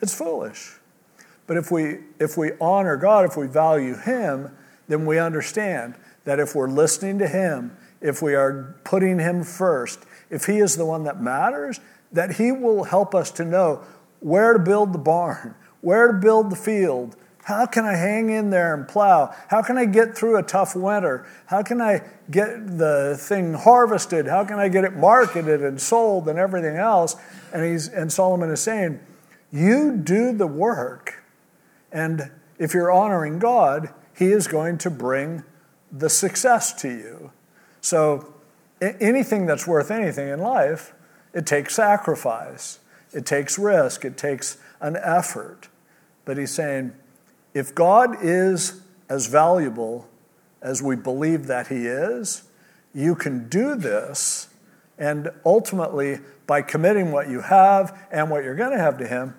it's 0.00 0.14
foolish. 0.14 0.76
But 1.48 1.56
if 1.56 1.72
we, 1.72 1.98
if 2.20 2.36
we 2.36 2.52
honor 2.60 2.96
God, 2.96 3.24
if 3.24 3.36
we 3.36 3.48
value 3.48 3.96
Him, 3.96 4.56
then 4.86 5.04
we 5.04 5.18
understand 5.18 5.96
that 6.24 6.38
if 6.38 6.54
we're 6.54 6.68
listening 6.68 7.18
to 7.18 7.26
Him, 7.26 7.76
if 8.00 8.22
we 8.22 8.36
are 8.36 8.76
putting 8.84 9.18
Him 9.18 9.42
first, 9.42 10.06
if 10.30 10.46
He 10.46 10.58
is 10.58 10.76
the 10.76 10.86
one 10.86 11.02
that 11.04 11.20
matters, 11.20 11.80
that 12.12 12.36
He 12.36 12.52
will 12.52 12.84
help 12.84 13.16
us 13.16 13.32
to 13.32 13.44
know 13.44 13.82
where 14.20 14.52
to 14.52 14.60
build 14.60 14.92
the 14.92 14.98
barn, 14.98 15.56
where 15.80 16.12
to 16.12 16.18
build 16.18 16.50
the 16.50 16.56
field. 16.56 17.16
How 17.50 17.66
can 17.66 17.84
I 17.84 17.96
hang 17.96 18.30
in 18.30 18.50
there 18.50 18.72
and 18.72 18.86
plow? 18.86 19.34
How 19.48 19.60
can 19.60 19.76
I 19.76 19.84
get 19.84 20.16
through 20.16 20.38
a 20.38 20.42
tough 20.42 20.76
winter? 20.76 21.26
How 21.46 21.64
can 21.64 21.80
I 21.80 22.02
get 22.30 22.78
the 22.78 23.16
thing 23.18 23.54
harvested? 23.54 24.28
How 24.28 24.44
can 24.44 24.60
I 24.60 24.68
get 24.68 24.84
it 24.84 24.94
marketed 24.94 25.60
and 25.60 25.80
sold 25.80 26.28
and 26.28 26.38
everything 26.38 26.76
else? 26.76 27.16
And, 27.52 27.64
he's, 27.64 27.88
and 27.88 28.12
Solomon 28.12 28.50
is 28.50 28.60
saying, 28.60 29.00
You 29.50 29.96
do 29.96 30.32
the 30.32 30.46
work. 30.46 31.24
And 31.90 32.30
if 32.56 32.72
you're 32.72 32.92
honoring 32.92 33.40
God, 33.40 33.92
He 34.16 34.26
is 34.26 34.46
going 34.46 34.78
to 34.78 34.90
bring 34.90 35.42
the 35.90 36.08
success 36.08 36.72
to 36.82 36.88
you. 36.88 37.32
So, 37.80 38.32
anything 38.80 39.46
that's 39.46 39.66
worth 39.66 39.90
anything 39.90 40.28
in 40.28 40.38
life 40.38 40.94
it 41.34 41.46
takes 41.46 41.74
sacrifice, 41.74 42.78
it 43.12 43.26
takes 43.26 43.58
risk, 43.58 44.04
it 44.04 44.16
takes 44.16 44.58
an 44.80 44.96
effort. 45.02 45.68
But 46.24 46.38
he's 46.38 46.52
saying, 46.52 46.94
if 47.54 47.74
God 47.74 48.16
is 48.22 48.80
as 49.08 49.26
valuable 49.26 50.08
as 50.62 50.82
we 50.82 50.96
believe 50.96 51.46
that 51.46 51.68
he 51.68 51.86
is, 51.86 52.44
you 52.94 53.14
can 53.14 53.48
do 53.48 53.74
this. 53.74 54.48
And 54.98 55.30
ultimately, 55.44 56.18
by 56.46 56.62
committing 56.62 57.12
what 57.12 57.28
you 57.28 57.40
have 57.40 57.98
and 58.10 58.30
what 58.30 58.44
you're 58.44 58.54
going 58.54 58.72
to 58.72 58.78
have 58.78 58.98
to 58.98 59.06
him, 59.06 59.34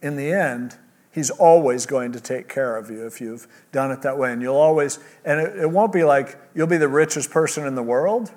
in 0.00 0.16
the 0.16 0.32
end, 0.32 0.76
he's 1.10 1.30
always 1.30 1.84
going 1.84 2.12
to 2.12 2.20
take 2.20 2.48
care 2.48 2.76
of 2.76 2.90
you 2.90 3.06
if 3.06 3.20
you've 3.20 3.46
done 3.72 3.90
it 3.90 4.02
that 4.02 4.16
way. 4.16 4.32
And 4.32 4.40
you'll 4.40 4.56
always, 4.56 4.98
and 5.24 5.40
it, 5.40 5.58
it 5.58 5.70
won't 5.70 5.92
be 5.92 6.04
like 6.04 6.38
you'll 6.54 6.66
be 6.66 6.76
the 6.76 6.88
richest 6.88 7.30
person 7.30 7.66
in 7.66 7.74
the 7.74 7.82
world, 7.82 8.32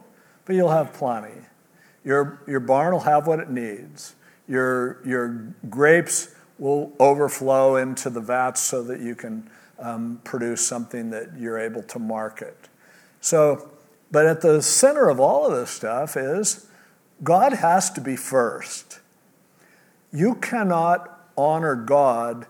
but 0.46 0.56
you'll 0.56 0.72
have 0.72 0.94
plenty. 0.94 1.46
Your, 2.04 2.42
your 2.48 2.60
barn 2.60 2.94
will 2.94 3.02
have 3.02 3.28
what 3.28 3.40
it 3.40 3.50
needs. 3.50 4.16
Your, 4.48 5.00
your 5.06 5.54
grapes 5.70 6.34
will 6.62 6.94
overflow 7.00 7.76
into 7.76 8.10
the 8.10 8.22
vats 8.22 8.62
so 8.62 8.84
that 8.84 9.02
you 9.02 9.16
can 9.16 9.50
um, 9.80 10.22
produce 10.24 10.66
something 10.66 11.10
that 11.10 11.28
you're 11.38 11.58
able 11.60 11.82
to 11.82 11.98
market. 11.98 12.70
So 13.20 13.72
But 14.12 14.26
at 14.26 14.42
the 14.42 14.62
center 14.62 15.10
of 15.10 15.20
all 15.20 15.48
of 15.48 15.54
this 15.56 15.72
stuff 15.72 16.16
is 16.16 16.68
God 17.24 17.54
has 17.54 17.90
to 17.92 18.02
be 18.02 18.16
first. 18.16 19.00
You 20.12 20.36
cannot 20.36 21.30
honor 21.38 21.76
God 21.76 22.46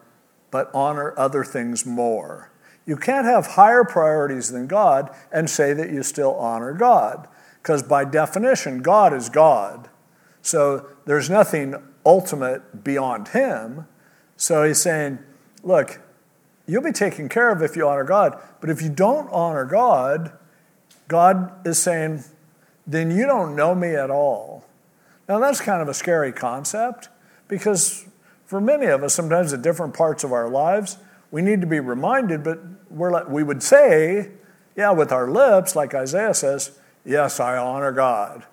but 0.49 0.69
honor 0.73 1.13
other 1.17 1.45
things 1.45 1.85
more. 1.85 2.51
You 2.85 2.97
can't 2.97 3.25
have 3.25 3.47
higher 3.47 3.85
priorities 3.85 4.51
than 4.51 4.67
God 4.67 5.15
and 5.31 5.49
say 5.49 5.71
that 5.73 5.91
you 5.91 6.03
still 6.03 6.35
honor 6.35 6.73
God, 6.73 7.27
because 7.61 7.83
by 7.83 8.03
definition, 8.03 8.81
God 8.81 9.13
is 9.13 9.29
God. 9.29 9.87
So 10.41 10.87
there's 11.05 11.29
nothing 11.29 11.75
ultimate 12.05 12.83
beyond 12.83 13.29
Him. 13.29 13.87
So 14.41 14.63
he's 14.63 14.81
saying, 14.81 15.19
look, 15.61 15.99
you'll 16.65 16.81
be 16.81 16.91
taken 16.91 17.29
care 17.29 17.51
of 17.51 17.61
if 17.61 17.75
you 17.75 17.87
honor 17.87 18.03
God, 18.03 18.41
but 18.59 18.71
if 18.71 18.81
you 18.81 18.89
don't 18.89 19.29
honor 19.31 19.65
God, 19.65 20.31
God 21.07 21.53
is 21.63 21.77
saying, 21.77 22.23
then 22.87 23.11
you 23.11 23.27
don't 23.27 23.55
know 23.55 23.75
me 23.75 23.93
at 23.93 24.09
all. 24.09 24.65
Now, 25.29 25.37
that's 25.37 25.61
kind 25.61 25.79
of 25.79 25.87
a 25.87 25.93
scary 25.93 26.31
concept 26.31 27.09
because 27.47 28.05
for 28.47 28.59
many 28.59 28.87
of 28.87 29.03
us, 29.03 29.13
sometimes 29.13 29.53
at 29.53 29.61
different 29.61 29.93
parts 29.93 30.23
of 30.23 30.33
our 30.33 30.49
lives, 30.49 30.97
we 31.29 31.43
need 31.43 31.61
to 31.61 31.67
be 31.67 31.79
reminded, 31.79 32.43
but 32.43 32.57
we're 32.89 33.11
like, 33.11 33.29
we 33.29 33.43
would 33.43 33.61
say, 33.61 34.31
yeah, 34.75 34.89
with 34.89 35.11
our 35.11 35.29
lips, 35.29 35.75
like 35.75 35.93
Isaiah 35.93 36.33
says, 36.33 36.79
yes, 37.05 37.39
I 37.39 37.57
honor 37.57 37.91
God. 37.91 38.43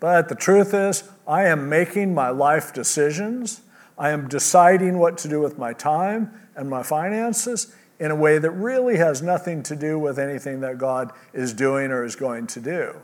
But 0.00 0.30
the 0.30 0.34
truth 0.34 0.72
is, 0.72 1.04
I 1.26 1.44
am 1.44 1.68
making 1.68 2.14
my 2.14 2.30
life 2.30 2.72
decisions. 2.72 3.60
I 3.98 4.10
am 4.10 4.28
deciding 4.28 4.98
what 4.98 5.18
to 5.18 5.28
do 5.28 5.40
with 5.40 5.58
my 5.58 5.72
time 5.72 6.32
and 6.54 6.70
my 6.70 6.82
finances 6.82 7.74
in 7.98 8.10
a 8.10 8.16
way 8.16 8.38
that 8.38 8.50
really 8.50 8.96
has 8.96 9.20
nothing 9.20 9.62
to 9.64 9.74
do 9.74 9.98
with 9.98 10.18
anything 10.18 10.60
that 10.60 10.78
God 10.78 11.12
is 11.32 11.52
doing 11.52 11.90
or 11.90 12.04
is 12.04 12.14
going 12.14 12.46
to 12.48 12.60
do. 12.60 12.94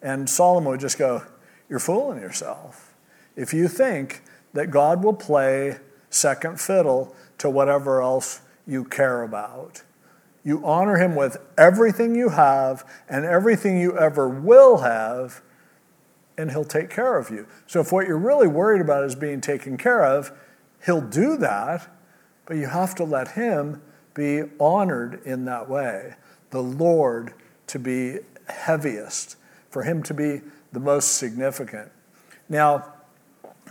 And 0.00 0.28
Solomon 0.28 0.70
would 0.70 0.80
just 0.80 0.98
go, 0.98 1.22
You're 1.68 1.78
fooling 1.78 2.20
yourself. 2.20 2.94
If 3.36 3.52
you 3.52 3.68
think 3.68 4.22
that 4.54 4.70
God 4.70 5.04
will 5.04 5.14
play 5.14 5.78
second 6.08 6.60
fiddle 6.60 7.14
to 7.38 7.50
whatever 7.50 8.00
else 8.00 8.40
you 8.66 8.84
care 8.84 9.22
about. 9.22 9.82
You 10.44 10.64
honor 10.64 10.96
Him 10.96 11.14
with 11.14 11.36
everything 11.58 12.14
you 12.14 12.30
have 12.30 12.84
and 13.08 13.24
everything 13.24 13.78
you 13.78 13.98
ever 13.98 14.28
will 14.28 14.78
have, 14.78 15.42
and 16.36 16.50
He'll 16.50 16.64
take 16.64 16.90
care 16.90 17.16
of 17.16 17.30
you. 17.30 17.46
So, 17.66 17.80
if 17.80 17.92
what 17.92 18.06
you're 18.06 18.18
really 18.18 18.48
worried 18.48 18.80
about 18.80 19.04
is 19.04 19.14
being 19.14 19.40
taken 19.40 19.76
care 19.76 20.04
of, 20.04 20.32
He'll 20.84 21.00
do 21.00 21.36
that, 21.38 21.88
but 22.46 22.56
you 22.56 22.66
have 22.66 22.94
to 22.96 23.04
let 23.04 23.32
Him 23.32 23.82
be 24.14 24.42
honored 24.60 25.20
in 25.24 25.44
that 25.46 25.68
way. 25.68 26.14
The 26.50 26.62
Lord 26.62 27.34
to 27.68 27.78
be 27.78 28.18
heaviest, 28.48 29.36
for 29.70 29.82
Him 29.82 30.02
to 30.04 30.14
be 30.14 30.42
the 30.72 30.80
most 30.80 31.16
significant. 31.16 31.90
Now, 32.48 32.92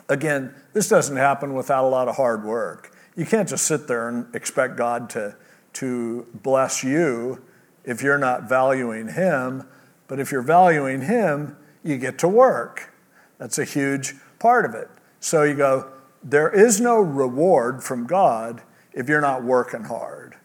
again, 0.10 0.54
this 0.73 0.89
doesn't 0.89 1.17
happen 1.17 1.54
without 1.54 1.86
a 1.86 1.89
lot 1.89 2.08
of 2.08 2.15
hard 2.15 2.43
work. 2.43 2.95
You 3.15 3.26
can't 3.26 3.47
just 3.47 3.65
sit 3.65 3.88
there 3.88 4.10
and 4.10 4.34
expect 4.36 4.76
God 4.76 5.10
to, 5.12 5.36
to 5.73 6.26
bless 6.34 6.84
you 6.84 7.43
if 7.84 8.02
you're 8.02 8.17
not 8.17 8.49
valuing 8.49 9.10
Him. 9.10 9.67
But 10.08 10.19
if 10.19 10.32
you're 10.32 10.41
valuing 10.41 11.02
Him, 11.02 11.56
you 11.84 11.98
get 11.98 12.17
to 12.19 12.28
work. 12.28 12.93
That's 13.38 13.60
a 13.60 13.65
huge 13.65 14.15
part 14.39 14.65
of 14.65 14.74
it. 14.74 14.89
So 15.19 15.43
you 15.43 15.56
go, 15.56 15.91
there 16.24 16.50
is 16.50 16.80
no 16.80 17.00
reward 17.00 17.84
from 17.84 18.08
God 18.08 18.62
if 18.93 19.10
you're 19.10 19.22
not 19.22 19.43
working 19.43 19.84
hard. 19.84 20.36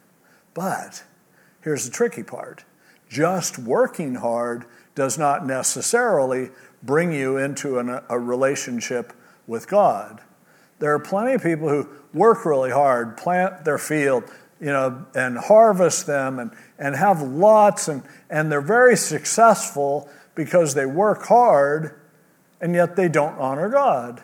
But 0.54 1.04
here's 1.60 1.84
the 1.84 1.90
tricky 1.90 2.22
part 2.22 2.64
just 3.08 3.58
working 3.58 4.16
hard 4.16 4.66
does 4.94 5.16
not 5.16 5.46
necessarily 5.46 6.50
bring 6.82 7.12
you 7.12 7.36
into 7.36 7.78
an, 7.78 8.00
a 8.08 8.18
relationship 8.18 9.12
with 9.46 9.68
God. 9.68 10.20
There 10.78 10.92
are 10.92 10.98
plenty 10.98 11.34
of 11.34 11.42
people 11.42 11.68
who 11.68 11.88
work 12.12 12.44
really 12.44 12.70
hard, 12.70 13.16
plant 13.16 13.64
their 13.64 13.78
field, 13.78 14.24
you 14.60 14.66
know, 14.66 15.06
and 15.14 15.38
harvest 15.38 16.06
them 16.06 16.38
and, 16.38 16.50
and 16.78 16.94
have 16.94 17.22
lots, 17.22 17.88
and, 17.88 18.02
and 18.28 18.50
they're 18.50 18.60
very 18.60 18.96
successful 18.96 20.08
because 20.38 20.74
they 20.74 20.86
work 20.86 21.24
hard, 21.24 22.00
and 22.60 22.72
yet 22.72 22.94
they 22.94 23.08
don't 23.08 23.36
honor 23.40 23.68
God. 23.68 24.22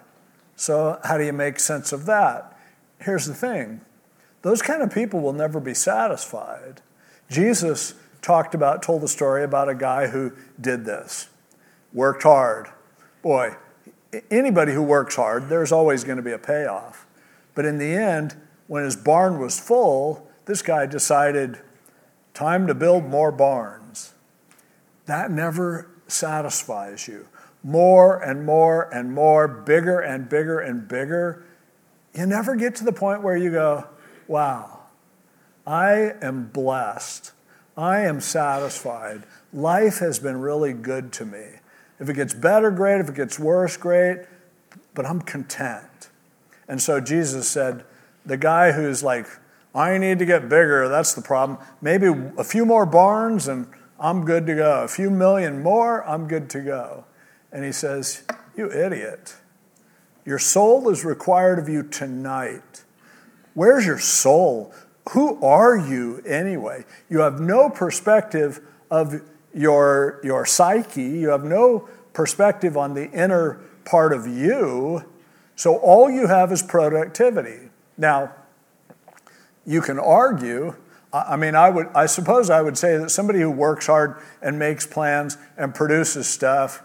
So, 0.54 1.00
how 1.02 1.18
do 1.18 1.24
you 1.24 1.32
make 1.32 1.58
sense 1.58 1.90
of 1.90 2.06
that? 2.06 2.56
Here's 3.00 3.26
the 3.26 3.34
thing 3.34 3.80
those 4.42 4.62
kind 4.62 4.80
of 4.80 4.94
people 4.94 5.18
will 5.18 5.32
never 5.32 5.58
be 5.58 5.74
satisfied. 5.74 6.82
Jesus 7.28 7.94
talked 8.22 8.54
about, 8.54 8.80
told 8.80 9.02
the 9.02 9.08
story 9.08 9.42
about 9.42 9.68
a 9.68 9.74
guy 9.74 10.06
who 10.06 10.32
did 10.60 10.84
this, 10.84 11.30
worked 11.92 12.22
hard. 12.22 12.68
Boy, 13.20 13.56
anybody 14.30 14.72
who 14.72 14.84
works 14.84 15.16
hard, 15.16 15.48
there's 15.48 15.72
always 15.72 16.04
going 16.04 16.18
to 16.18 16.22
be 16.22 16.30
a 16.30 16.38
payoff. 16.38 17.08
But 17.56 17.64
in 17.64 17.78
the 17.78 17.92
end, 17.92 18.36
when 18.68 18.84
his 18.84 18.94
barn 18.94 19.40
was 19.40 19.58
full, 19.58 20.30
this 20.44 20.62
guy 20.62 20.86
decided, 20.86 21.58
time 22.34 22.68
to 22.68 22.74
build 22.74 23.04
more 23.04 23.32
barns. 23.32 24.14
That 25.06 25.32
never 25.32 25.90
satisfies 26.06 27.08
you. 27.08 27.28
More 27.62 28.18
and 28.18 28.44
more 28.44 28.94
and 28.94 29.12
more, 29.12 29.48
bigger 29.48 30.00
and 30.00 30.28
bigger 30.28 30.60
and 30.60 30.86
bigger. 30.86 31.44
You 32.14 32.26
never 32.26 32.56
get 32.56 32.74
to 32.76 32.84
the 32.84 32.92
point 32.92 33.22
where 33.22 33.36
you 33.36 33.50
go, 33.50 33.86
wow, 34.28 34.80
I 35.66 36.12
am 36.20 36.48
blessed. 36.48 37.32
I 37.76 38.00
am 38.00 38.20
satisfied. 38.20 39.24
Life 39.52 39.98
has 39.98 40.18
been 40.18 40.40
really 40.40 40.72
good 40.72 41.12
to 41.14 41.24
me. 41.24 41.44
If 41.98 42.08
it 42.08 42.14
gets 42.14 42.34
better, 42.34 42.70
great. 42.70 43.00
If 43.00 43.08
it 43.08 43.14
gets 43.14 43.38
worse, 43.38 43.76
great. 43.76 44.18
But 44.94 45.06
I'm 45.06 45.20
content. 45.20 46.10
And 46.68 46.80
so 46.80 47.00
Jesus 47.00 47.48
said, 47.48 47.84
the 48.24 48.36
guy 48.36 48.72
who's 48.72 49.02
like, 49.02 49.26
I 49.74 49.98
need 49.98 50.18
to 50.20 50.24
get 50.24 50.42
bigger, 50.42 50.88
that's 50.88 51.14
the 51.14 51.22
problem. 51.22 51.58
Maybe 51.80 52.06
a 52.38 52.44
few 52.44 52.64
more 52.64 52.86
barns 52.86 53.48
and 53.48 53.66
I'm 53.98 54.24
good 54.24 54.46
to 54.46 54.54
go. 54.54 54.82
A 54.82 54.88
few 54.88 55.10
million 55.10 55.62
more, 55.62 56.06
I'm 56.06 56.26
good 56.26 56.50
to 56.50 56.60
go. 56.60 57.04
And 57.52 57.64
he 57.64 57.72
says, 57.72 58.24
You 58.56 58.70
idiot. 58.70 59.36
Your 60.24 60.38
soul 60.38 60.88
is 60.88 61.04
required 61.04 61.58
of 61.58 61.68
you 61.68 61.82
tonight. 61.82 62.84
Where's 63.52 63.86
your 63.86 63.98
soul? 63.98 64.74
Who 65.10 65.42
are 65.44 65.76
you 65.76 66.22
anyway? 66.26 66.84
You 67.10 67.20
have 67.20 67.40
no 67.40 67.68
perspective 67.68 68.60
of 68.90 69.20
your, 69.54 70.20
your 70.24 70.46
psyche, 70.46 71.02
you 71.02 71.28
have 71.28 71.44
no 71.44 71.88
perspective 72.12 72.76
on 72.76 72.94
the 72.94 73.10
inner 73.10 73.60
part 73.84 74.12
of 74.12 74.26
you, 74.26 75.04
so 75.56 75.76
all 75.76 76.10
you 76.10 76.26
have 76.26 76.50
is 76.50 76.62
productivity. 76.62 77.70
Now, 77.96 78.32
you 79.66 79.80
can 79.80 79.98
argue. 79.98 80.74
I 81.14 81.36
mean, 81.36 81.54
I 81.54 81.70
would, 81.70 81.86
I 81.94 82.06
suppose 82.06 82.50
I 82.50 82.60
would 82.60 82.76
say 82.76 82.98
that 82.98 83.08
somebody 83.08 83.38
who 83.38 83.48
works 83.48 83.86
hard 83.86 84.20
and 84.42 84.58
makes 84.58 84.84
plans 84.84 85.38
and 85.56 85.72
produces 85.72 86.26
stuff, 86.26 86.82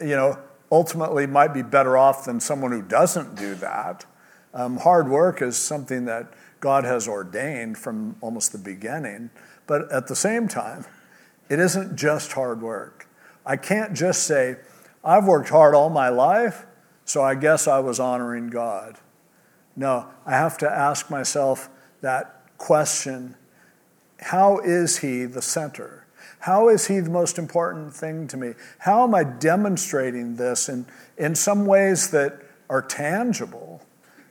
you 0.00 0.14
know, 0.14 0.38
ultimately 0.70 1.26
might 1.26 1.52
be 1.52 1.62
better 1.62 1.96
off 1.96 2.24
than 2.24 2.38
someone 2.38 2.70
who 2.70 2.82
doesn't 2.82 3.34
do 3.34 3.56
that. 3.56 4.06
Um, 4.54 4.76
hard 4.76 5.08
work 5.08 5.42
is 5.42 5.56
something 5.56 6.04
that 6.04 6.32
God 6.60 6.84
has 6.84 7.08
ordained 7.08 7.76
from 7.76 8.14
almost 8.20 8.52
the 8.52 8.58
beginning, 8.58 9.30
but 9.66 9.90
at 9.90 10.06
the 10.06 10.16
same 10.16 10.46
time, 10.46 10.84
it 11.48 11.58
isn't 11.58 11.96
just 11.96 12.32
hard 12.32 12.62
work. 12.62 13.08
I 13.44 13.56
can't 13.56 13.94
just 13.94 14.22
say, 14.22 14.56
I've 15.04 15.26
worked 15.26 15.48
hard 15.48 15.74
all 15.74 15.90
my 15.90 16.08
life, 16.08 16.66
so 17.04 17.20
I 17.22 17.34
guess 17.34 17.66
I 17.66 17.80
was 17.80 17.98
honoring 17.98 18.46
God. 18.46 18.98
No, 19.74 20.06
I 20.24 20.32
have 20.32 20.56
to 20.58 20.70
ask 20.70 21.10
myself 21.10 21.68
that 22.00 22.42
question 22.58 23.34
How 24.20 24.58
is 24.58 24.98
He 24.98 25.24
the 25.24 25.42
center? 25.42 26.06
How 26.40 26.68
is 26.68 26.86
He 26.86 27.00
the 27.00 27.10
most 27.10 27.38
important 27.38 27.94
thing 27.94 28.28
to 28.28 28.36
me? 28.36 28.54
How 28.78 29.04
am 29.04 29.14
I 29.14 29.24
demonstrating 29.24 30.36
this 30.36 30.68
in, 30.68 30.86
in 31.16 31.34
some 31.34 31.66
ways 31.66 32.10
that 32.10 32.40
are 32.68 32.82
tangible? 32.82 33.82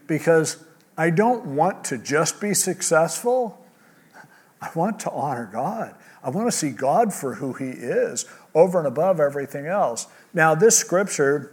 Because 0.07 0.63
I 0.97 1.09
don't 1.09 1.45
want 1.45 1.83
to 1.85 1.97
just 1.97 2.39
be 2.39 2.53
successful, 2.53 3.61
I 4.61 4.69
want 4.73 4.99
to 5.01 5.11
honor 5.11 5.49
God. 5.51 5.95
I 6.23 6.29
want 6.29 6.47
to 6.47 6.51
see 6.51 6.71
God 6.71 7.13
for 7.13 7.35
who 7.35 7.53
He 7.53 7.69
is 7.69 8.25
over 8.55 8.79
and 8.79 8.87
above 8.87 9.19
everything 9.19 9.67
else. 9.67 10.07
Now, 10.33 10.55
this 10.55 10.77
scripture, 10.77 11.51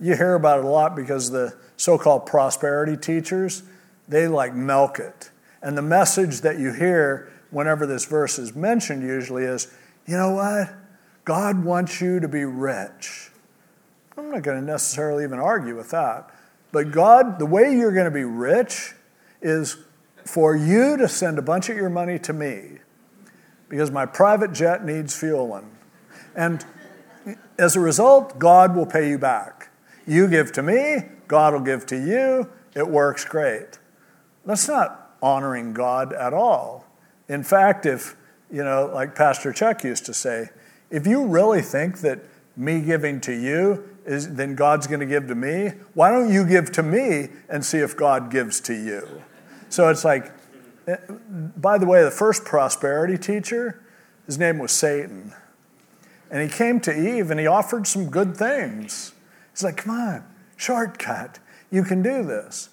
you 0.00 0.16
hear 0.16 0.34
about 0.34 0.58
it 0.58 0.64
a 0.64 0.68
lot 0.68 0.96
because 0.96 1.30
the 1.30 1.54
so 1.76 1.98
called 1.98 2.26
prosperity 2.26 2.96
teachers, 2.96 3.62
they 4.08 4.26
like 4.26 4.54
milk 4.54 4.98
it. 4.98 5.30
And 5.60 5.78
the 5.78 5.82
message 5.82 6.40
that 6.40 6.58
you 6.58 6.72
hear 6.72 7.32
whenever 7.52 7.86
this 7.86 8.04
verse 8.04 8.38
is 8.38 8.56
mentioned 8.56 9.02
usually 9.02 9.44
is 9.44 9.72
you 10.06 10.16
know 10.16 10.32
what? 10.32 10.74
God 11.24 11.64
wants 11.64 12.00
you 12.00 12.18
to 12.18 12.26
be 12.26 12.44
rich. 12.44 13.30
I'm 14.16 14.30
not 14.30 14.42
going 14.42 14.60
to 14.60 14.66
necessarily 14.66 15.22
even 15.22 15.38
argue 15.38 15.76
with 15.76 15.90
that. 15.90 16.28
But 16.72 16.90
God, 16.90 17.38
the 17.38 17.46
way 17.46 17.76
you're 17.76 17.92
going 17.92 18.06
to 18.06 18.10
be 18.10 18.24
rich 18.24 18.94
is 19.40 19.76
for 20.24 20.56
you 20.56 20.96
to 20.96 21.08
send 21.08 21.38
a 21.38 21.42
bunch 21.42 21.68
of 21.68 21.76
your 21.76 21.90
money 21.90 22.18
to 22.20 22.32
me 22.32 22.78
because 23.68 23.90
my 23.90 24.06
private 24.06 24.52
jet 24.52 24.84
needs 24.84 25.18
fueling. 25.18 25.70
And 26.34 26.64
as 27.58 27.76
a 27.76 27.80
result, 27.80 28.38
God 28.38 28.74
will 28.74 28.86
pay 28.86 29.08
you 29.08 29.18
back. 29.18 29.70
You 30.06 30.28
give 30.28 30.52
to 30.52 30.62
me, 30.62 30.98
God 31.28 31.52
will 31.52 31.60
give 31.60 31.86
to 31.86 31.96
you. 31.96 32.50
It 32.74 32.88
works 32.88 33.24
great. 33.24 33.78
That's 34.44 34.66
not 34.66 35.16
honoring 35.22 35.72
God 35.72 36.12
at 36.12 36.34
all. 36.34 36.86
In 37.28 37.42
fact, 37.42 37.86
if, 37.86 38.16
you 38.50 38.64
know, 38.64 38.90
like 38.92 39.14
Pastor 39.14 39.52
Chuck 39.52 39.84
used 39.84 40.06
to 40.06 40.14
say, 40.14 40.50
if 40.90 41.06
you 41.06 41.26
really 41.26 41.62
think 41.62 42.00
that 42.00 42.20
me 42.56 42.80
giving 42.80 43.20
to 43.22 43.32
you 43.32 43.88
is 44.04 44.34
then 44.34 44.54
God's 44.54 44.86
going 44.86 45.00
to 45.00 45.06
give 45.06 45.28
to 45.28 45.34
me, 45.34 45.72
why 45.94 46.10
don't 46.10 46.30
you 46.30 46.46
give 46.46 46.72
to 46.72 46.82
me 46.82 47.28
and 47.48 47.64
see 47.64 47.78
if 47.78 47.96
God 47.96 48.30
gives 48.30 48.60
to 48.62 48.74
you? 48.74 49.22
So 49.68 49.88
it's 49.88 50.04
like, 50.04 50.32
eh, 50.86 50.96
by 51.56 51.78
the 51.78 51.86
way, 51.86 52.02
the 52.02 52.10
first 52.10 52.44
prosperity 52.44 53.16
teacher, 53.16 53.82
his 54.26 54.38
name 54.38 54.58
was 54.58 54.72
Satan. 54.72 55.32
And 56.30 56.42
he 56.42 56.54
came 56.54 56.80
to 56.80 56.92
Eve 56.92 57.30
and 57.30 57.38
he 57.38 57.46
offered 57.46 57.86
some 57.86 58.10
good 58.10 58.36
things. 58.36 59.12
He's 59.52 59.62
like, 59.62 59.78
come 59.78 59.94
on, 59.94 60.24
shortcut. 60.56 61.38
You 61.70 61.84
can 61.84 62.02
do 62.02 62.24
this. 62.24 62.70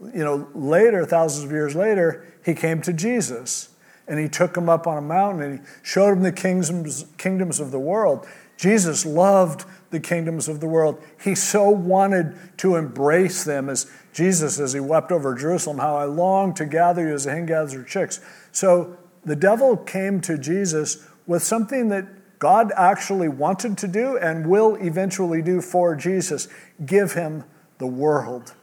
You 0.00 0.24
know, 0.24 0.48
later, 0.54 1.04
thousands 1.04 1.44
of 1.44 1.50
years 1.50 1.74
later, 1.74 2.26
he 2.44 2.54
came 2.54 2.80
to 2.82 2.92
Jesus 2.92 3.69
and 4.10 4.18
he 4.18 4.28
took 4.28 4.56
him 4.56 4.68
up 4.68 4.88
on 4.88 4.98
a 4.98 5.00
mountain 5.00 5.40
and 5.40 5.60
he 5.60 5.64
showed 5.84 6.14
him 6.14 6.22
the 6.22 6.32
kingdoms, 6.32 7.06
kingdoms 7.16 7.60
of 7.60 7.70
the 7.70 7.78
world. 7.78 8.26
Jesus 8.56 9.06
loved 9.06 9.64
the 9.90 10.00
kingdoms 10.00 10.48
of 10.48 10.58
the 10.58 10.66
world. 10.66 11.00
He 11.22 11.36
so 11.36 11.70
wanted 11.70 12.36
to 12.58 12.74
embrace 12.74 13.44
them 13.44 13.68
as 13.68 13.88
Jesus, 14.12 14.58
as 14.58 14.72
he 14.72 14.80
wept 14.80 15.12
over 15.12 15.32
Jerusalem, 15.36 15.78
how 15.78 15.96
I 15.96 16.04
long 16.04 16.54
to 16.54 16.66
gather 16.66 17.06
you 17.06 17.14
as 17.14 17.24
a 17.24 17.30
hen 17.30 17.46
gathers 17.46 17.72
her 17.72 17.84
chicks. 17.84 18.20
So 18.50 18.98
the 19.24 19.36
devil 19.36 19.76
came 19.76 20.20
to 20.22 20.36
Jesus 20.36 21.06
with 21.28 21.44
something 21.44 21.88
that 21.90 22.08
God 22.40 22.72
actually 22.76 23.28
wanted 23.28 23.78
to 23.78 23.86
do 23.86 24.18
and 24.18 24.44
will 24.48 24.74
eventually 24.74 25.40
do 25.40 25.60
for 25.60 25.94
Jesus 25.94 26.48
give 26.84 27.12
him 27.12 27.44
the 27.78 27.86
world. 27.86 28.54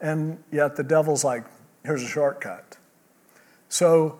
And 0.00 0.42
yet 0.50 0.74
the 0.74 0.82
devil's 0.82 1.22
like, 1.22 1.44
here's 1.84 2.02
a 2.02 2.08
shortcut. 2.08 2.76
So 3.68 4.18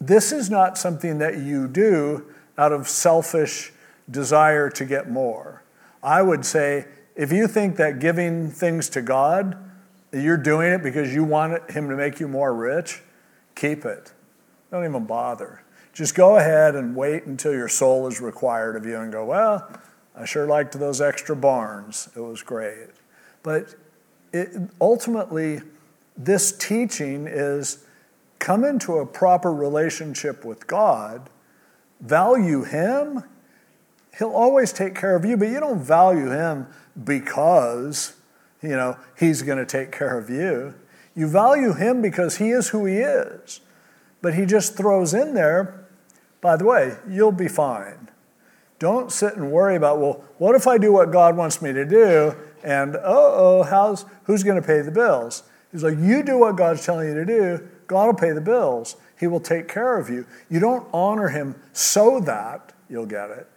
this 0.00 0.32
is 0.32 0.48
not 0.50 0.78
something 0.78 1.18
that 1.18 1.38
you 1.38 1.68
do 1.68 2.26
out 2.56 2.72
of 2.72 2.88
selfish 2.88 3.72
desire 4.10 4.70
to 4.70 4.84
get 4.84 5.10
more. 5.10 5.62
I 6.02 6.22
would 6.22 6.44
say 6.44 6.86
if 7.14 7.32
you 7.32 7.46
think 7.46 7.76
that 7.76 7.98
giving 7.98 8.50
things 8.50 8.88
to 8.90 9.02
God, 9.02 9.56
you're 10.12 10.36
doing 10.36 10.72
it 10.72 10.82
because 10.82 11.14
you 11.14 11.22
want 11.22 11.70
Him 11.70 11.88
to 11.88 11.96
make 11.96 12.18
you 12.18 12.28
more 12.28 12.54
rich, 12.54 13.02
keep 13.54 13.84
it. 13.84 14.12
Don't 14.70 14.84
even 14.84 15.04
bother. 15.04 15.62
Just 15.92 16.14
go 16.14 16.36
ahead 16.36 16.74
and 16.74 16.96
wait 16.96 17.24
until 17.24 17.52
your 17.52 17.68
soul 17.68 18.06
is 18.06 18.20
required 18.20 18.76
of 18.76 18.86
you 18.86 18.96
and 18.98 19.12
go, 19.12 19.24
well, 19.24 19.70
I 20.16 20.24
sure 20.24 20.46
liked 20.46 20.78
those 20.78 21.00
extra 21.00 21.36
barns. 21.36 22.08
It 22.16 22.20
was 22.20 22.42
great. 22.42 22.88
But 23.42 23.74
it, 24.32 24.50
ultimately, 24.80 25.60
this 26.16 26.52
teaching 26.52 27.26
is 27.28 27.84
come 28.40 28.64
into 28.64 28.98
a 28.98 29.06
proper 29.06 29.52
relationship 29.52 30.44
with 30.44 30.66
God, 30.66 31.30
value 32.00 32.64
Him. 32.64 33.22
He'll 34.18 34.30
always 34.32 34.72
take 34.72 34.96
care 34.96 35.14
of 35.14 35.24
you, 35.24 35.36
but 35.36 35.48
you 35.48 35.60
don't 35.60 35.80
value 35.80 36.30
Him 36.30 36.66
because, 37.04 38.16
you 38.60 38.70
know, 38.70 38.96
He's 39.16 39.42
going 39.42 39.58
to 39.58 39.66
take 39.66 39.92
care 39.92 40.18
of 40.18 40.28
you. 40.28 40.74
You 41.14 41.28
value 41.28 41.74
Him 41.74 42.02
because 42.02 42.38
He 42.38 42.50
is 42.50 42.70
who 42.70 42.86
He 42.86 42.96
is. 42.96 43.60
But 44.20 44.34
He 44.34 44.44
just 44.44 44.76
throws 44.76 45.14
in 45.14 45.34
there 45.34 45.80
by 46.40 46.56
the 46.56 46.64
way, 46.64 46.96
you'll 47.08 47.32
be 47.32 47.48
fine. 47.48 48.08
Don't 48.78 49.12
sit 49.12 49.36
and 49.36 49.52
worry 49.52 49.76
about, 49.76 49.98
well, 49.98 50.24
what 50.38 50.54
if 50.54 50.66
I 50.66 50.78
do 50.78 50.92
what 50.92 51.12
God 51.12 51.36
wants 51.36 51.60
me 51.60 51.72
to 51.72 51.84
do? 51.84 52.34
And 52.64 52.96
oh, 53.02 53.62
how's 53.62 54.06
who's 54.24 54.42
going 54.42 54.60
to 54.60 54.66
pay 54.66 54.80
the 54.80 54.90
bills? 54.90 55.42
He's 55.70 55.84
like, 55.84 55.98
you 55.98 56.22
do 56.22 56.38
what 56.38 56.56
God's 56.56 56.84
telling 56.84 57.08
you 57.08 57.14
to 57.14 57.24
do, 57.24 57.68
God 57.90 58.06
will 58.06 58.14
pay 58.14 58.30
the 58.30 58.40
bills. 58.40 58.94
He 59.18 59.26
will 59.26 59.40
take 59.40 59.66
care 59.66 59.98
of 59.98 60.08
you. 60.08 60.24
You 60.48 60.60
don't 60.60 60.86
honor 60.94 61.30
him 61.30 61.56
so 61.72 62.20
that 62.20 62.72
you'll 62.88 63.04
get 63.04 63.30
it. 63.30 63.48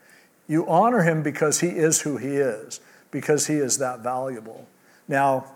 You 0.48 0.68
honor 0.68 1.04
him 1.04 1.22
because 1.22 1.60
he 1.60 1.68
is 1.68 2.02
who 2.02 2.18
he 2.18 2.30
is, 2.38 2.82
because 3.12 3.46
he 3.46 3.54
is 3.54 3.78
that 3.78 4.00
valuable. 4.00 4.68
Now, 5.08 5.52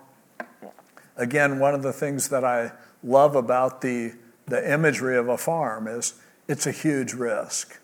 again, 1.15 1.57
one 1.57 1.73
of 1.73 1.81
the 1.81 1.91
things 1.91 2.29
that 2.29 2.43
I 2.43 2.71
love 3.01 3.35
about 3.35 3.81
the, 3.81 4.13
the 4.45 4.71
imagery 4.71 5.17
of 5.17 5.27
a 5.27 5.39
farm 5.39 5.87
is 5.87 6.13
it's 6.47 6.67
a 6.67 6.71
huge 6.71 7.13
risk. 7.13 7.79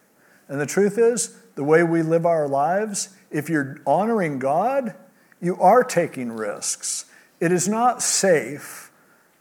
And 0.48 0.62
the 0.62 0.68
truth 0.68 1.00
is, 1.00 1.36
the 1.56 1.64
way 1.64 1.82
we 1.82 2.04
live 2.04 2.28
our 2.28 2.48
lives, 2.48 3.10
if 3.32 3.50
you're 3.50 3.82
honoring 3.88 4.38
God, 4.38 4.94
you 5.42 5.60
are 5.60 5.84
taking 5.84 6.32
risks. 6.32 7.06
It 7.40 7.52
is 7.52 7.68
not 7.68 8.04
safe 8.04 8.92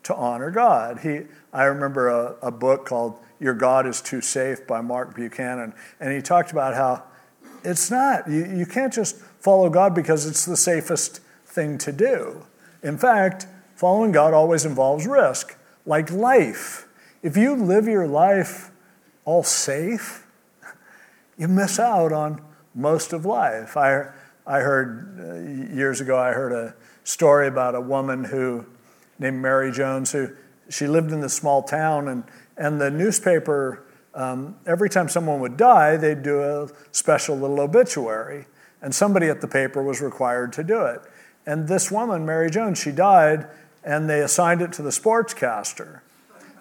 to 0.04 0.14
honor 0.14 0.50
God. 0.50 1.00
He, 1.00 1.22
I 1.52 1.64
remember 1.64 2.08
a, 2.08 2.36
a 2.42 2.50
book 2.50 2.86
called 2.86 3.18
Your 3.40 3.54
God 3.54 3.86
is 3.86 4.00
Too 4.00 4.20
Safe 4.20 4.66
by 4.66 4.80
Mark 4.80 5.14
Buchanan, 5.14 5.74
and 6.00 6.12
he 6.12 6.20
talked 6.20 6.50
about 6.50 6.74
how 6.74 7.04
it's 7.64 7.90
not. 7.90 8.28
You, 8.28 8.46
you 8.46 8.66
can't 8.66 8.92
just 8.92 9.16
follow 9.40 9.68
God 9.70 9.94
because 9.94 10.26
it's 10.26 10.44
the 10.44 10.56
safest 10.56 11.20
thing 11.46 11.78
to 11.78 11.92
do. 11.92 12.44
In 12.82 12.98
fact, 12.98 13.46
following 13.76 14.12
God 14.12 14.34
always 14.34 14.64
involves 14.64 15.06
risk, 15.06 15.56
like 15.86 16.10
life. 16.10 16.88
If 17.22 17.36
you 17.36 17.54
live 17.54 17.86
your 17.86 18.08
life 18.08 18.70
all 19.24 19.44
safe, 19.44 20.26
you 21.38 21.48
miss 21.48 21.78
out 21.78 22.12
on 22.12 22.42
most 22.74 23.12
of 23.12 23.24
life. 23.24 23.76
I, 23.76 24.10
I 24.46 24.60
heard 24.60 25.18
uh, 25.20 25.74
years 25.74 26.00
ago, 26.00 26.18
I 26.18 26.32
heard 26.32 26.52
a 26.52 26.74
story 27.04 27.46
about 27.46 27.74
a 27.74 27.80
woman 27.80 28.24
who, 28.24 28.66
named 29.18 29.40
Mary 29.40 29.72
Jones, 29.72 30.12
who 30.12 30.30
she 30.68 30.86
lived 30.86 31.12
in 31.12 31.20
this 31.20 31.34
small 31.34 31.62
town, 31.62 32.08
and, 32.08 32.24
and 32.56 32.80
the 32.80 32.90
newspaper, 32.90 33.84
um, 34.14 34.56
every 34.66 34.88
time 34.88 35.08
someone 35.08 35.40
would 35.40 35.56
die, 35.56 35.96
they'd 35.96 36.22
do 36.22 36.42
a 36.42 36.68
special 36.92 37.36
little 37.36 37.60
obituary, 37.60 38.46
and 38.80 38.94
somebody 38.94 39.28
at 39.28 39.40
the 39.40 39.48
paper 39.48 39.82
was 39.82 40.00
required 40.00 40.52
to 40.54 40.64
do 40.64 40.84
it. 40.84 41.00
And 41.46 41.68
this 41.68 41.90
woman, 41.90 42.24
Mary 42.24 42.50
Jones, 42.50 42.78
she 42.80 42.92
died, 42.92 43.46
and 43.84 44.08
they 44.08 44.20
assigned 44.20 44.62
it 44.62 44.72
to 44.74 44.82
the 44.82 44.90
sportscaster. 44.90 46.00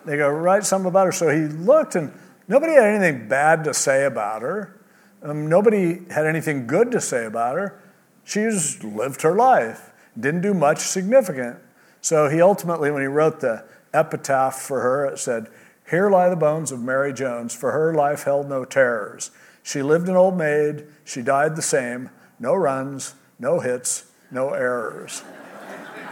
They 0.05 0.17
go, 0.17 0.29
write 0.29 0.65
something 0.65 0.87
about 0.87 1.05
her. 1.05 1.11
So 1.11 1.29
he 1.29 1.41
looked 1.41 1.95
and 1.95 2.11
Nobody 2.51 2.73
had 2.73 2.83
anything 2.83 3.29
bad 3.29 3.63
to 3.63 3.73
say 3.73 4.03
about 4.03 4.41
her. 4.41 4.77
Um, 5.23 5.47
nobody 5.47 6.01
had 6.09 6.25
anything 6.25 6.67
good 6.67 6.91
to 6.91 6.99
say 6.99 7.25
about 7.25 7.55
her. 7.55 7.81
She 8.25 8.41
just 8.41 8.83
lived 8.83 9.21
her 9.21 9.33
life, 9.33 9.91
didn't 10.19 10.41
do 10.41 10.53
much 10.53 10.79
significant. 10.79 11.59
So 12.01 12.29
he 12.29 12.41
ultimately, 12.41 12.91
when 12.91 13.01
he 13.01 13.07
wrote 13.07 13.39
the 13.39 13.63
epitaph 13.93 14.55
for 14.55 14.81
her, 14.81 15.05
it 15.05 15.19
said, 15.19 15.47
Here 15.89 16.09
lie 16.09 16.29
the 16.29 16.35
bones 16.35 16.71
of 16.71 16.81
Mary 16.81 17.13
Jones, 17.13 17.53
for 17.53 17.71
her 17.71 17.93
life 17.93 18.23
held 18.23 18.49
no 18.49 18.65
terrors. 18.65 19.31
She 19.63 19.83
lived 19.83 20.09
an 20.09 20.15
old 20.15 20.37
maid, 20.37 20.87
she 21.03 21.21
died 21.21 21.55
the 21.55 21.61
same, 21.61 22.09
no 22.39 22.55
runs, 22.55 23.13
no 23.39 23.59
hits, 23.59 24.05
no 24.31 24.49
errors. 24.49 25.23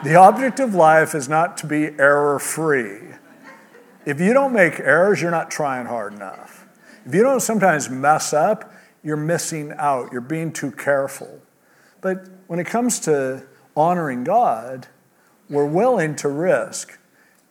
the 0.03 0.15
object 0.15 0.59
of 0.59 0.75
life 0.75 1.15
is 1.15 1.27
not 1.27 1.57
to 1.57 1.67
be 1.67 1.87
error 1.99 2.37
free. 2.37 2.99
If 4.05 4.19
you 4.19 4.33
don't 4.33 4.53
make 4.53 4.79
errors, 4.79 5.21
you're 5.21 5.31
not 5.31 5.51
trying 5.51 5.87
hard 5.87 6.13
enough. 6.13 6.67
If 7.05 7.15
you 7.15 7.23
don't 7.23 7.39
sometimes 7.39 7.89
mess 7.89 8.33
up, 8.33 8.73
you're 9.03 9.17
missing 9.17 9.73
out. 9.77 10.11
You're 10.11 10.21
being 10.21 10.51
too 10.51 10.71
careful. 10.71 11.41
But 12.01 12.27
when 12.47 12.59
it 12.59 12.67
comes 12.67 12.99
to 13.01 13.45
honoring 13.75 14.23
God, 14.23 14.87
we're 15.49 15.65
willing 15.65 16.15
to 16.17 16.29
risk 16.29 16.97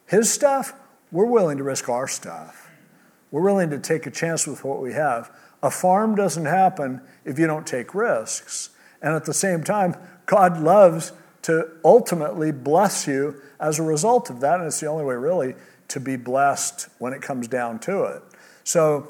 His 0.07 0.33
stuff, 0.33 0.73
we're 1.11 1.27
willing 1.27 1.59
to 1.59 1.65
risk 1.65 1.89
our 1.89 2.07
stuff. 2.07 2.69
We're 3.31 3.43
willing 3.43 3.71
to 3.71 3.79
take 3.79 4.07
a 4.07 4.11
chance 4.11 4.47
with 4.47 4.65
what 4.65 4.81
we 4.81 4.93
have. 4.95 5.31
A 5.63 5.71
farm 5.71 6.15
doesn't 6.15 6.47
happen 6.47 7.03
if 7.25 7.39
you 7.39 7.47
don't 7.47 7.67
take 7.67 7.95
risks. 7.95 8.71
And 9.03 9.15
at 9.15 9.25
the 9.25 9.35
same 9.35 9.63
time, 9.63 9.97
God 10.27 10.61
loves 10.61 11.13
to 11.43 11.69
ultimately 11.85 12.53
bless 12.53 13.07
you 13.07 13.41
as 13.61 13.79
a 13.79 13.83
result 13.83 14.31
of 14.31 14.41
that. 14.41 14.61
And 14.61 14.67
it's 14.67 14.81
the 14.81 14.87
only 14.87 15.05
way, 15.05 15.15
really, 15.15 15.55
to 15.89 16.01
be 16.01 16.17
blessed 16.17 16.89
when 16.99 17.13
it 17.13 17.23
comes 17.23 17.49
down 17.49 17.79
to 17.81 18.05
it. 18.05 18.23
So, 18.65 19.09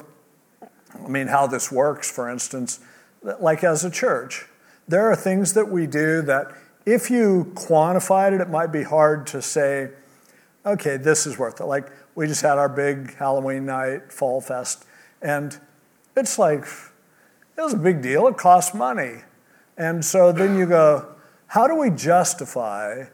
I 0.63 1.09
mean, 1.09 1.29
how 1.29 1.47
this 1.47 1.71
works, 1.71 2.11
for 2.11 2.29
instance, 2.29 2.81
like 3.23 3.65
as 3.65 3.85
a 3.85 3.91
church, 3.91 4.47
there 4.87 5.11
are 5.11 5.17
things 5.17 5.55
that 5.55 5.69
we 5.69 5.87
do 5.87 6.23
that 6.23 6.53
if 6.89 7.11
you 7.11 7.53
quantified 7.55 8.33
it, 8.33 8.41
it 8.41 8.49
might 8.49 8.73
be 8.73 8.83
hard 8.83 9.27
to 9.27 9.43
say, 9.43 9.91
okay, 10.65 10.97
this 10.97 11.27
is 11.27 11.39
worth 11.39 11.61
it. 11.61 11.67
Like 11.67 11.91
we 12.15 12.27
just 12.27 12.41
had 12.41 12.57
our 12.57 12.69
big 12.69 13.15
Halloween 13.17 13.67
night, 13.67 14.11
Fall 14.11 14.41
Fest, 14.41 14.87
and 15.21 15.59
it's 16.17 16.39
like, 16.39 16.65
it 17.59 17.61
was 17.61 17.75
a 17.75 17.79
big 17.79 18.01
deal. 18.01 18.27
It 18.27 18.39
cost 18.39 18.75
money. 18.75 19.17
And 19.77 20.03
so 20.03 20.33
then 20.33 20.57
you 20.57 20.65
go, 20.65 21.15
how 21.49 21.67
do 21.67 21.75
we 21.75 21.91
justify 21.91 23.05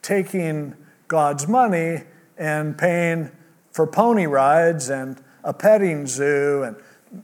taking 0.00 0.76
God's 1.08 1.48
money 1.48 2.04
and 2.38 2.78
paying 2.78 3.32
for 3.72 3.86
pony 3.86 4.26
rides 4.26 4.90
and 4.90 5.20
a 5.42 5.52
petting 5.52 6.06
zoo 6.06 6.62
and 6.62 6.76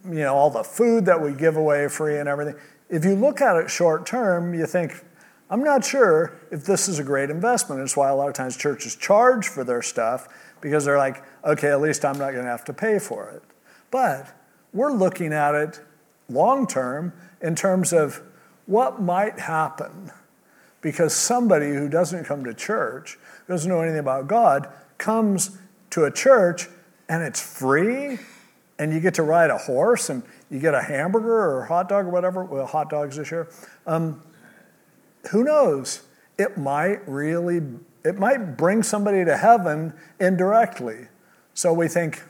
you 0.04 0.20
know, 0.20 0.34
all 0.34 0.50
the 0.50 0.64
food 0.64 1.04
that 1.06 1.20
we 1.20 1.32
give 1.32 1.56
away 1.56 1.88
free 1.88 2.18
and 2.18 2.28
everything. 2.28 2.54
If 2.88 3.04
you 3.04 3.14
look 3.14 3.40
at 3.40 3.56
it 3.56 3.70
short 3.70 4.06
term, 4.06 4.54
you 4.54 4.66
think, 4.66 5.04
I'm 5.50 5.64
not 5.64 5.84
sure 5.84 6.32
if 6.52 6.64
this 6.64 6.88
is 6.88 7.00
a 7.00 7.04
great 7.04 7.28
investment. 7.28 7.80
It's 7.80 7.96
why 7.96 8.08
a 8.08 8.14
lot 8.14 8.28
of 8.28 8.34
times 8.34 8.56
churches 8.56 8.94
charge 8.94 9.48
for 9.48 9.64
their 9.64 9.82
stuff 9.82 10.28
because 10.60 10.84
they're 10.84 10.98
like, 10.98 11.24
okay, 11.44 11.68
at 11.68 11.80
least 11.80 12.04
I'm 12.04 12.18
not 12.18 12.30
going 12.30 12.44
to 12.44 12.50
have 12.50 12.64
to 12.66 12.72
pay 12.72 13.00
for 13.00 13.28
it. 13.30 13.42
But 13.90 14.32
we're 14.72 14.92
looking 14.92 15.32
at 15.32 15.56
it 15.56 15.80
long 16.28 16.68
term 16.68 17.12
in 17.40 17.56
terms 17.56 17.92
of 17.92 18.22
what 18.66 19.02
might 19.02 19.40
happen 19.40 20.12
because 20.80 21.14
somebody 21.14 21.70
who 21.70 21.88
doesn't 21.88 22.24
come 22.24 22.44
to 22.44 22.54
church, 22.54 23.18
doesn't 23.48 23.68
know 23.68 23.80
anything 23.80 23.98
about 23.98 24.28
God, 24.28 24.68
comes 24.98 25.58
to 25.90 26.04
a 26.04 26.12
church 26.12 26.68
and 27.08 27.24
it's 27.24 27.40
free 27.40 28.20
and 28.78 28.94
you 28.94 29.00
get 29.00 29.14
to 29.14 29.24
ride 29.24 29.50
a 29.50 29.58
horse 29.58 30.08
and 30.08 30.22
you 30.48 30.60
get 30.60 30.74
a 30.74 30.82
hamburger 30.82 31.34
or 31.34 31.64
a 31.64 31.66
hot 31.66 31.88
dog 31.88 32.06
or 32.06 32.10
whatever. 32.10 32.44
Well, 32.44 32.66
hot 32.66 32.88
dogs 32.88 33.16
this 33.16 33.30
year. 33.30 33.48
Um, 33.86 34.22
who 35.30 35.44
knows? 35.44 36.02
It 36.38 36.56
might 36.56 37.06
really, 37.08 37.60
it 38.04 38.18
might 38.18 38.56
bring 38.56 38.82
somebody 38.82 39.24
to 39.24 39.36
heaven 39.36 39.92
indirectly. 40.18 41.08
So 41.54 41.72
we 41.72 41.88
think, 41.88 42.22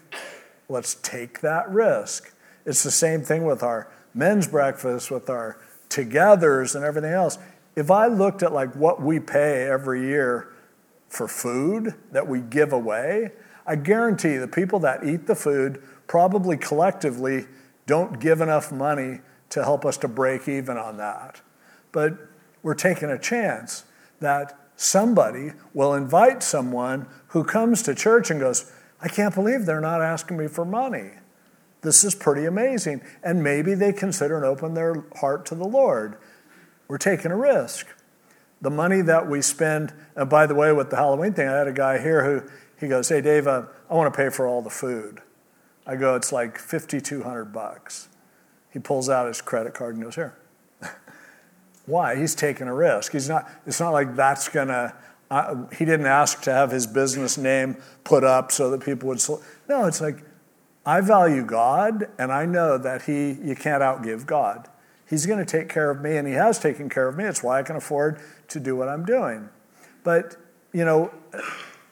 let's 0.68 0.94
take 0.96 1.40
that 1.40 1.70
risk. 1.70 2.34
It's 2.66 2.82
the 2.82 2.90
same 2.90 3.22
thing 3.22 3.44
with 3.44 3.62
our 3.62 3.90
men's 4.14 4.48
breakfast, 4.48 5.10
with 5.10 5.30
our 5.30 5.58
togethers 5.88 6.74
and 6.74 6.84
everything 6.84 7.12
else. 7.12 7.38
If 7.76 7.90
I 7.90 8.06
looked 8.06 8.42
at 8.42 8.52
like 8.52 8.74
what 8.74 9.00
we 9.00 9.20
pay 9.20 9.68
every 9.68 10.06
year 10.06 10.52
for 11.08 11.28
food 11.28 11.94
that 12.12 12.26
we 12.26 12.40
give 12.40 12.72
away, 12.72 13.32
I 13.66 13.76
guarantee 13.76 14.36
the 14.36 14.48
people 14.48 14.80
that 14.80 15.04
eat 15.04 15.26
the 15.26 15.34
food 15.36 15.82
probably 16.06 16.56
collectively 16.56 17.46
don't 17.86 18.18
give 18.18 18.40
enough 18.40 18.72
money 18.72 19.20
to 19.50 19.62
help 19.64 19.84
us 19.84 19.96
to 19.98 20.08
break 20.08 20.48
even 20.48 20.76
on 20.76 20.96
that. 20.96 21.40
But 21.92 22.14
we're 22.62 22.74
taking 22.74 23.10
a 23.10 23.18
chance 23.18 23.84
that 24.20 24.58
somebody 24.76 25.52
will 25.74 25.94
invite 25.94 26.42
someone 26.42 27.06
who 27.28 27.44
comes 27.44 27.82
to 27.82 27.94
church 27.94 28.30
and 28.30 28.40
goes, 28.40 28.70
I 29.00 29.08
can't 29.08 29.34
believe 29.34 29.66
they're 29.66 29.80
not 29.80 30.02
asking 30.02 30.36
me 30.36 30.46
for 30.46 30.64
money. 30.64 31.10
This 31.82 32.04
is 32.04 32.14
pretty 32.14 32.44
amazing. 32.44 33.02
And 33.22 33.42
maybe 33.42 33.74
they 33.74 33.92
consider 33.92 34.36
and 34.36 34.44
open 34.44 34.74
their 34.74 35.04
heart 35.16 35.46
to 35.46 35.54
the 35.54 35.66
Lord. 35.66 36.16
We're 36.88 36.98
taking 36.98 37.30
a 37.30 37.36
risk. 37.36 37.86
The 38.60 38.70
money 38.70 39.00
that 39.02 39.26
we 39.26 39.40
spend, 39.40 39.94
and 40.16 40.28
by 40.28 40.46
the 40.46 40.54
way, 40.54 40.72
with 40.72 40.90
the 40.90 40.96
Halloween 40.96 41.32
thing, 41.32 41.48
I 41.48 41.56
had 41.56 41.68
a 41.68 41.72
guy 41.72 41.98
here 41.98 42.24
who 42.24 42.50
he 42.78 42.88
goes, 42.88 43.08
Hey, 43.08 43.22
Dave, 43.22 43.46
uh, 43.46 43.64
I 43.88 43.94
want 43.94 44.12
to 44.12 44.16
pay 44.16 44.28
for 44.28 44.46
all 44.46 44.60
the 44.60 44.70
food. 44.70 45.22
I 45.86 45.96
go, 45.96 46.14
It's 46.14 46.32
like 46.32 46.58
5,200 46.58 47.46
bucks. 47.46 48.08
He 48.70 48.78
pulls 48.78 49.08
out 49.08 49.26
his 49.26 49.40
credit 49.40 49.72
card 49.72 49.94
and 49.94 50.04
goes, 50.04 50.16
Here. 50.16 50.36
Why? 51.90 52.16
He's 52.16 52.34
taking 52.34 52.68
a 52.68 52.74
risk. 52.74 53.12
He's 53.12 53.28
not, 53.28 53.50
it's 53.66 53.80
not 53.80 53.90
like 53.90 54.14
that's 54.16 54.48
going 54.48 54.68
to, 54.68 54.94
uh, 55.30 55.66
he 55.76 55.84
didn't 55.84 56.06
ask 56.06 56.42
to 56.42 56.52
have 56.52 56.70
his 56.70 56.86
business 56.86 57.36
name 57.36 57.76
put 58.04 58.24
up 58.24 58.52
so 58.52 58.70
that 58.70 58.82
people 58.82 59.08
would. 59.08 59.20
Sl- 59.20 59.42
no, 59.68 59.86
it's 59.86 60.00
like, 60.00 60.24
I 60.84 61.00
value 61.02 61.44
God, 61.44 62.08
and 62.18 62.32
I 62.32 62.46
know 62.46 62.78
that 62.78 63.02
He, 63.02 63.32
you 63.32 63.54
can't 63.54 63.82
outgive 63.82 64.26
God. 64.26 64.68
He's 65.08 65.26
going 65.26 65.38
to 65.38 65.44
take 65.44 65.68
care 65.68 65.90
of 65.90 66.00
me, 66.00 66.16
and 66.16 66.26
He 66.26 66.34
has 66.34 66.58
taken 66.58 66.88
care 66.88 67.06
of 67.06 67.16
me. 67.16 67.24
It's 67.24 67.42
why 67.42 67.58
I 67.58 67.62
can 67.62 67.76
afford 67.76 68.20
to 68.48 68.60
do 68.60 68.76
what 68.76 68.88
I'm 68.88 69.04
doing. 69.04 69.48
But, 70.04 70.36
you 70.72 70.84
know, 70.84 71.12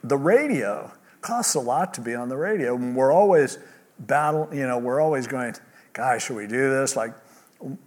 the 0.03 0.17
radio 0.17 0.91
costs 1.21 1.55
a 1.55 1.61
lot 1.61 1.93
to 1.95 2.01
be 2.01 2.15
on 2.15 2.29
the 2.29 2.37
radio. 2.37 2.75
We're 2.75 3.13
always 3.13 3.59
battle, 3.99 4.49
you 4.53 4.67
know, 4.67 4.79
we're 4.79 5.01
always 5.01 5.27
going, 5.27 5.55
gosh, 5.93 6.27
should 6.27 6.37
we 6.37 6.47
do 6.47 6.71
this? 6.71 6.97
Like, 6.97 7.15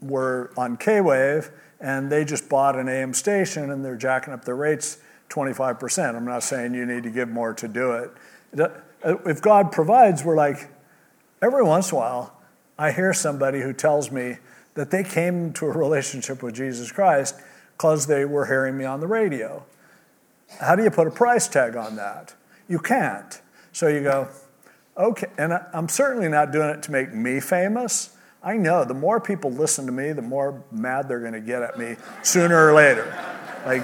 we're 0.02 0.50
on 0.58 0.78
K 0.78 1.02
Wave, 1.02 1.52
and 1.80 2.12
they 2.12 2.26
just 2.26 2.50
bought 2.50 2.78
an 2.78 2.88
AM 2.88 3.14
station, 3.14 3.72
and 3.72 3.84
they're 3.84 3.96
jacking 3.96 4.34
up 4.34 4.46
their 4.46 4.56
rates 4.56 4.98
25%. 5.30 6.16
I'm 6.16 6.26
not 6.26 6.44
saying 6.44 6.74
you 6.74 6.86
need 6.86 7.04
to 7.04 7.10
give 7.10 7.30
more 7.30 7.54
to 7.54 7.68
do 7.68 7.94
it. 7.94 8.12
Uh, 8.60 9.18
if 9.26 9.42
God 9.42 9.72
provides, 9.72 10.24
we're 10.24 10.36
like, 10.36 10.70
every 11.42 11.64
once 11.64 11.92
in 11.92 11.98
a 11.98 12.00
while, 12.00 12.42
I 12.78 12.92
hear 12.92 13.14
somebody 13.14 13.62
who 13.62 13.74
tells 13.74 14.12
me 14.12 14.38
that 14.74 14.92
they 14.92 15.04
came 15.04 15.54
to 15.54 15.66
a 15.66 15.72
relationship 15.72 16.44
with 16.44 16.56
Jesus 16.56 16.92
Christ 16.92 17.36
because 17.78 18.08
they 18.08 18.26
were 18.26 18.46
hearing 18.46 18.78
me 18.78 18.86
on 18.86 19.00
the 19.00 19.08
radio. 19.08 19.66
How 20.60 20.76
do 20.76 20.84
you 20.84 20.92
put 20.92 21.08
a 21.08 21.12
price 21.12 21.48
tag 21.48 21.76
on 21.76 21.96
that? 21.96 22.36
You 22.68 22.80
can't. 22.80 23.42
So 23.72 23.88
you 23.88 24.02
go, 24.02 24.28
okay, 24.98 25.28
and 25.38 25.54
I'm 25.74 25.90
certainly 25.90 26.28
not 26.28 26.52
doing 26.52 26.70
it 26.70 26.84
to 26.84 26.92
make 26.92 27.14
me 27.14 27.40
famous. 27.40 28.16
I 28.44 28.58
know 28.58 28.84
the 28.84 28.96
more 28.96 29.20
people 29.20 29.52
listen 29.52 29.86
to 29.86 29.92
me, 29.92 30.14
the 30.14 30.22
more 30.22 30.64
mad 30.72 31.08
they're 31.08 31.20
going 31.20 31.34
to 31.34 31.42
get 31.42 31.62
at 31.62 31.78
me 31.78 31.96
sooner 32.24 32.70
or 32.70 32.74
later. 32.74 33.06
Like, 33.66 33.84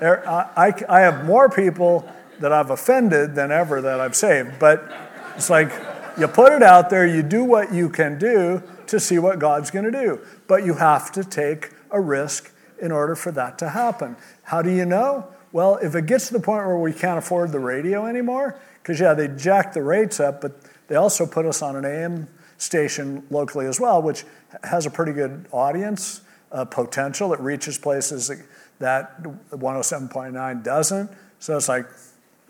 there, 0.00 0.26
I, 0.28 0.72
I 0.88 1.00
have 1.00 1.26
more 1.26 1.50
people 1.50 2.10
that 2.40 2.52
I've 2.52 2.70
offended 2.70 3.34
than 3.34 3.52
ever 3.52 3.82
that 3.82 4.00
I've 4.00 4.16
saved. 4.16 4.58
But 4.58 4.90
it's 5.36 5.50
like, 5.50 5.70
you 6.18 6.26
put 6.26 6.52
it 6.52 6.62
out 6.62 6.88
there, 6.88 7.06
you 7.06 7.22
do 7.22 7.44
what 7.44 7.72
you 7.72 7.88
can 7.88 8.18
do 8.18 8.62
to 8.86 8.98
see 8.98 9.18
what 9.18 9.38
God's 9.38 9.70
going 9.70 9.84
to 9.84 9.90
do. 9.90 10.20
But 10.46 10.64
you 10.64 10.74
have 10.74 11.12
to 11.12 11.24
take 11.24 11.70
a 11.90 12.00
risk 12.00 12.50
in 12.80 12.92
order 12.92 13.14
for 13.14 13.30
that 13.32 13.58
to 13.58 13.68
happen. 13.68 14.16
How 14.42 14.62
do 14.62 14.70
you 14.70 14.86
know? 14.86 15.28
Well, 15.52 15.76
if 15.76 15.94
it 15.94 16.06
gets 16.06 16.28
to 16.28 16.32
the 16.32 16.40
point 16.40 16.66
where 16.66 16.78
we 16.78 16.92
can't 16.92 17.18
afford 17.18 17.52
the 17.52 17.60
radio 17.60 18.06
anymore, 18.06 18.58
because 18.82 18.98
yeah, 18.98 19.12
they 19.12 19.28
jacked 19.28 19.74
the 19.74 19.82
rates 19.82 20.18
up, 20.18 20.40
but 20.40 20.58
they 20.88 20.96
also 20.96 21.26
put 21.26 21.44
us 21.44 21.60
on 21.62 21.76
an 21.76 21.84
AM 21.84 22.28
station 22.62 23.24
locally 23.30 23.66
as 23.66 23.80
well, 23.80 24.00
which 24.00 24.24
has 24.62 24.86
a 24.86 24.90
pretty 24.90 25.12
good 25.12 25.46
audience 25.50 26.22
uh, 26.52 26.64
potential. 26.64 27.32
It 27.32 27.40
reaches 27.40 27.76
places 27.76 28.30
that 28.78 29.22
107.9 29.22 30.62
doesn't. 30.62 31.10
So 31.38 31.56
it's 31.56 31.68
like, 31.68 31.86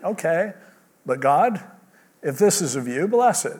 okay, 0.03 0.53
but 1.05 1.19
God, 1.19 1.63
if 2.21 2.37
this 2.37 2.61
is 2.61 2.75
of 2.75 2.87
you, 2.87 3.07
bless 3.07 3.45
it. 3.45 3.59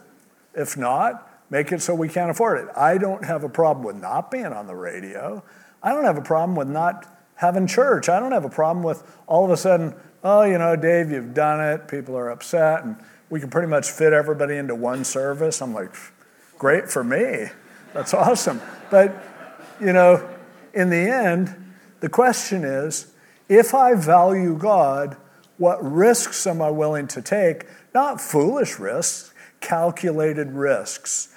If 0.53 0.77
not, 0.77 1.29
make 1.49 1.71
it 1.71 1.81
so 1.81 1.95
we 1.95 2.07
can't 2.07 2.29
afford 2.29 2.59
it. 2.59 2.67
I 2.75 2.97
don't 2.97 3.25
have 3.25 3.43
a 3.43 3.49
problem 3.49 3.85
with 3.85 3.95
not 3.95 4.29
being 4.29 4.45
on 4.45 4.67
the 4.67 4.75
radio. 4.75 5.43
I 5.81 5.91
don't 5.93 6.05
have 6.05 6.17
a 6.17 6.21
problem 6.21 6.55
with 6.55 6.69
not 6.69 7.07
having 7.35 7.65
church. 7.65 8.09
I 8.09 8.19
don't 8.19 8.31
have 8.31 8.45
a 8.45 8.49
problem 8.49 8.83
with 8.83 9.03
all 9.27 9.43
of 9.43 9.51
a 9.51 9.57
sudden, 9.57 9.95
oh, 10.23 10.43
you 10.43 10.57
know, 10.57 10.75
Dave, 10.75 11.11
you've 11.11 11.33
done 11.33 11.59
it. 11.59 11.87
People 11.87 12.15
are 12.15 12.29
upset, 12.29 12.83
and 12.83 12.95
we 13.29 13.39
can 13.39 13.49
pretty 13.49 13.67
much 13.67 13.89
fit 13.89 14.13
everybody 14.13 14.55
into 14.57 14.75
one 14.75 15.03
service. 15.03 15.61
I'm 15.61 15.73
like, 15.73 15.95
great 16.63 16.89
for 16.89 17.03
me. 17.03 17.49
That's 17.93 18.13
awesome. 18.13 18.61
But, 18.89 19.21
you 19.81 19.91
know, 19.91 20.25
in 20.73 20.89
the 20.89 21.11
end, 21.11 21.53
the 21.99 22.07
question 22.07 22.63
is 22.63 23.07
if 23.49 23.73
I 23.73 23.95
value 23.95 24.57
God, 24.57 25.17
what 25.57 25.83
risks 25.83 26.47
am 26.47 26.61
I 26.61 26.69
willing 26.69 27.07
to 27.07 27.21
take 27.21 27.65
not 27.93 28.21
foolish 28.21 28.79
risks, 28.79 29.33
calculated 29.59 30.53
risks. 30.53 31.35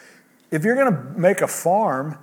If 0.53 0.65
you're 0.65 0.77
going 0.77 0.95
to 0.95 1.19
make 1.19 1.41
a 1.41 1.49
farm, 1.49 2.19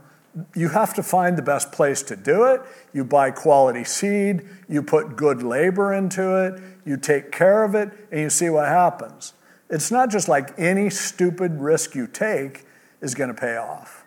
you 0.56 0.70
have 0.70 0.94
to 0.94 1.04
find 1.04 1.38
the 1.38 1.42
best 1.42 1.74
place 1.74 2.04
to 2.04 2.16
do 2.16 2.46
it. 2.46 2.62
You 2.94 3.04
buy 3.04 3.32
quality 3.32 3.84
seed, 3.84 4.48
you 4.70 4.82
put 4.82 5.18
good 5.18 5.44
labor 5.44 5.94
into 5.94 6.38
it, 6.46 6.64
you 6.86 6.96
take 6.96 7.34
care 7.34 7.66
of 7.66 7.76
it, 7.76 7.90
and 8.14 8.22
you 8.22 8.30
see 8.30 8.50
what 8.50 8.70
happens. 8.70 9.34
It's 9.70 9.92
not 9.92 10.10
just 10.10 10.30
like 10.30 10.58
any 10.58 10.90
stupid 10.90 11.60
risk 11.60 11.96
you 11.96 12.08
take 12.08 12.66
is 13.04 13.14
going 13.14 13.28
to 13.28 13.40
pay 13.40 13.58
off. 13.58 14.04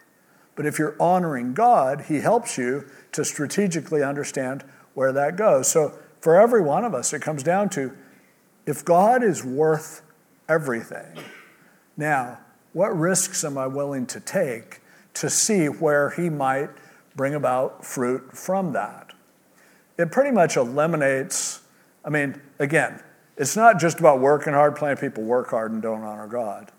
But 0.57 0.67
if 0.67 0.79
you're 0.79 0.97
honoring 0.99 1.55
God, 1.55 2.07
He 2.09 2.21
helps 2.21 2.59
you 2.59 2.87
to 3.13 3.25
strategically 3.25 4.03
understand 4.03 4.65
where 4.95 5.13
that 5.13 5.37
goes. 5.37 5.71
So 5.71 5.97
for 6.19 6.41
every 6.41 6.63
one 6.63 6.85
of 6.85 6.95
us, 6.95 7.13
it 7.13 7.21
comes 7.23 7.45
down 7.45 7.69
to 7.71 7.97
if 8.65 8.85
God 8.85 9.23
is 9.23 9.45
worth 9.45 10.03
everything. 10.49 11.19
Now, 11.97 12.39
what 12.73 12.97
risks 12.97 13.45
am 13.45 13.57
I 13.59 13.67
willing 13.67 14.07
to 14.07 14.19
take 14.19 14.81
to 15.15 15.31
see 15.31 15.67
where 15.67 16.11
He 16.11 16.31
might 16.31 16.71
bring 17.15 17.35
about 17.35 17.85
fruit 17.85 18.37
from 18.37 18.73
that? 18.73 19.13
It 19.99 20.11
pretty 20.11 20.31
much 20.31 20.57
eliminates, 20.57 21.61
I 22.05 22.11
mean, 22.11 22.41
again, 22.59 23.03
it's 23.37 23.57
not 23.57 23.79
just 23.79 24.01
about 24.01 24.21
working 24.21 24.55
hard, 24.55 24.75
plenty 24.77 24.95
of 24.95 25.01
people 25.01 25.23
work 25.23 25.51
hard 25.51 25.73
and 25.73 25.83
don't 25.83 26.03
honor 26.03 26.27
God. 26.27 26.73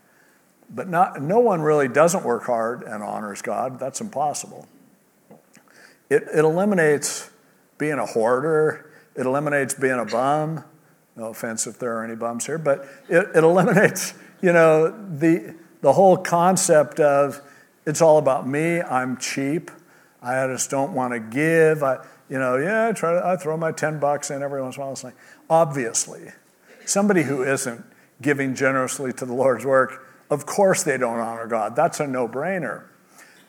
But 0.70 0.88
not, 0.88 1.22
no 1.22 1.38
one 1.38 1.62
really 1.62 1.88
doesn't 1.88 2.24
work 2.24 2.44
hard 2.44 2.82
and 2.82 3.02
honors 3.02 3.40
God. 3.40 3.78
That's 3.78 4.00
impossible. 4.00 4.68
It, 6.10 6.24
it 6.34 6.44
eliminates 6.44 7.30
being 7.78 7.98
a 7.98 8.06
hoarder, 8.06 8.90
it 9.14 9.26
eliminates 9.26 9.74
being 9.74 9.98
a 9.98 10.04
bum, 10.04 10.64
no 11.16 11.26
offense 11.26 11.66
if 11.66 11.78
there 11.78 11.96
are 11.98 12.04
any 12.04 12.14
bums 12.14 12.46
here, 12.46 12.58
but 12.58 12.86
it, 13.08 13.28
it 13.34 13.44
eliminates, 13.44 14.14
you 14.40 14.52
know, 14.52 14.88
the, 15.16 15.54
the 15.80 15.92
whole 15.92 16.16
concept 16.16 17.00
of 17.00 17.40
it's 17.86 18.02
all 18.02 18.18
about 18.18 18.46
me, 18.46 18.80
I'm 18.80 19.16
cheap, 19.16 19.70
I 20.22 20.46
just 20.46 20.70
don't 20.70 20.92
want 20.92 21.12
to 21.12 21.20
give. 21.20 21.82
I, 21.82 22.04
you 22.28 22.38
know, 22.38 22.56
yeah, 22.56 22.88
I, 22.88 22.92
try 22.92 23.14
to, 23.14 23.26
I 23.26 23.36
throw 23.36 23.56
my 23.56 23.72
10 23.72 23.98
bucks 23.98 24.30
in 24.30 24.42
every 24.42 24.60
once 24.60 24.76
in 24.76 24.82
a 24.82 24.84
while. 24.84 24.92
It's 24.92 25.04
like, 25.04 25.16
obviously, 25.48 26.32
somebody 26.84 27.22
who 27.22 27.42
isn't 27.42 27.84
giving 28.20 28.54
generously 28.54 29.12
to 29.14 29.24
the 29.24 29.32
Lord's 29.32 29.64
work 29.64 30.06
of 30.30 30.46
course 30.46 30.82
they 30.82 30.98
don't 30.98 31.18
honor 31.18 31.46
God. 31.46 31.74
That's 31.76 32.00
a 32.00 32.06
no 32.06 32.28
brainer. 32.28 32.84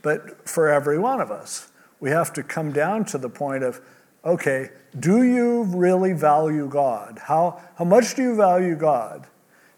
But 0.02 0.48
for 0.48 0.70
every 0.70 0.98
one 0.98 1.20
of 1.20 1.32
us, 1.32 1.72
we 2.00 2.12
have 2.12 2.32
to 2.34 2.44
come 2.44 2.72
down 2.72 3.06
to 3.06 3.18
the 3.18 3.30
point 3.30 3.64
of 3.64 3.82
okay, 4.26 4.70
do 5.00 5.24
you 5.24 5.64
really 5.64 6.14
value 6.14 6.68
God? 6.68 7.20
How, 7.24 7.62
how 7.78 7.86
much 7.86 8.16
do 8.16 8.22
you 8.22 8.36
value 8.36 8.76
God? 8.76 9.28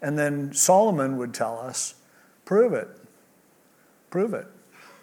And 0.00 0.18
then 0.18 0.52
Solomon 0.52 1.16
would 1.18 1.32
tell 1.32 1.58
us 1.58 1.94
prove 2.44 2.72
it. 2.72 2.88
Prove 4.10 4.34
it. 4.34 4.46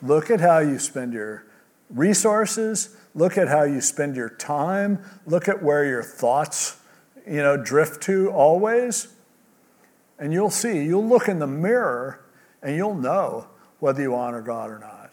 Look 0.02 0.30
at 0.30 0.40
how 0.40 0.60
you 0.60 0.78
spend 0.78 1.14
your 1.14 1.46
resources. 1.90 2.96
Look 3.16 3.38
at 3.38 3.48
how 3.48 3.64
you 3.64 3.82
spend 3.82 4.16
your 4.16 4.30
time. 4.30 5.04
Look 5.26 5.48
at 5.48 5.64
where 5.64 5.86
your 5.86 6.04
thoughts, 6.04 6.78
you 7.26 7.42
know, 7.42 7.58
drift 7.58 8.04
to 8.04 8.30
always. 8.32 9.08
And 10.20 10.34
you'll 10.34 10.50
see, 10.50 10.84
you'll 10.84 11.08
look 11.08 11.28
in 11.28 11.40
the 11.40 11.48
mirror 11.48 12.24
and 12.62 12.76
you'll 12.76 12.96
know 12.96 13.48
whether 13.80 14.02
you 14.02 14.14
honor 14.14 14.42
God 14.42 14.70
or 14.70 14.80
not. 14.80 15.12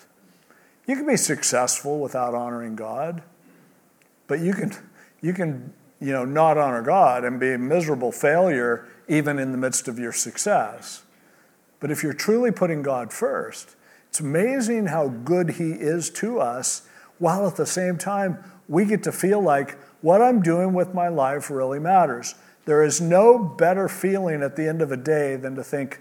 You 0.87 0.97
can 0.97 1.07
be 1.07 1.17
successful 1.17 2.01
without 2.01 2.35
honoring 2.35 2.77
God. 2.77 3.23
But 4.27 4.41
you 4.41 4.53
can, 4.53 4.73
you 5.21 5.33
can, 5.33 5.73
you 6.01 6.13
know, 6.13 6.25
not 6.25 6.59
honor 6.59 6.83
God 6.83 7.25
and 7.25 7.39
be 7.39 7.53
a 7.53 7.59
miserable 7.59 8.13
failure 8.13 8.87
even 9.09 9.39
in 9.39 9.53
the 9.53 9.59
midst 9.59 9.89
of 9.89 9.99
your 9.99 10.13
success. 10.13 11.05
But 11.79 11.91
if 11.91 12.03
you're 12.03 12.13
truly 12.13 12.51
putting 12.51 12.83
God 12.83 13.13
first, 13.13 13.77
it's 14.09 14.21
amazing 14.21 14.87
how 14.87 15.09
good 15.09 15.51
He 15.51 15.73
is 15.73 16.11
to 16.11 16.41
us, 16.41 16.89
while 17.19 17.47
at 17.47 17.57
the 17.57 17.67
same 17.67 17.99
time, 17.99 18.43
we 18.69 18.85
get 18.85 19.03
to 19.05 19.13
feel 19.13 19.41
like 19.41 19.79
what 20.03 20.21
I'm 20.21 20.43
doing 20.43 20.73
with 20.73 20.95
my 20.95 21.09
life 21.09 21.51
really 21.51 21.79
matters. 21.79 22.35
There 22.67 22.83
is 22.83 23.01
no 23.01 23.39
better 23.39 23.89
feeling 23.89 24.43
at 24.43 24.57
the 24.57 24.69
end 24.69 24.83
of 24.83 24.93
a 24.93 24.97
day 24.97 25.37
than 25.37 25.55
to 25.55 25.65
think, 25.65 26.01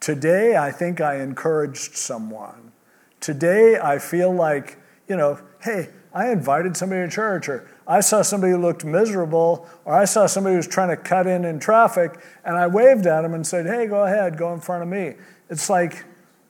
today 0.00 0.56
I 0.56 0.70
think 0.70 1.00
I 1.00 1.20
encouraged 1.20 1.96
someone. 1.96 2.72
Today 3.20 3.78
I 3.78 3.98
feel 3.98 4.32
like, 4.32 4.78
you 5.08 5.16
know, 5.16 5.40
hey, 5.60 5.88
I 6.14 6.30
invited 6.30 6.76
somebody 6.76 7.02
to 7.02 7.10
church, 7.10 7.48
or 7.48 7.68
I 7.86 8.00
saw 8.00 8.22
somebody 8.22 8.52
who 8.52 8.58
looked 8.58 8.84
miserable, 8.84 9.68
or 9.84 9.94
I 9.94 10.04
saw 10.04 10.26
somebody 10.26 10.54
who 10.54 10.58
was 10.58 10.68
trying 10.68 10.88
to 10.88 10.96
cut 10.96 11.26
in 11.26 11.44
in 11.44 11.58
traffic, 11.58 12.18
and 12.44 12.56
I 12.56 12.68
waved 12.68 13.06
at 13.06 13.24
him 13.24 13.34
and 13.34 13.46
said, 13.46 13.66
Hey, 13.66 13.86
go 13.86 14.04
ahead, 14.04 14.38
go 14.38 14.52
in 14.54 14.60
front 14.60 14.84
of 14.84 14.88
me. 14.88 15.14
It's 15.50 15.68
like 15.68 16.04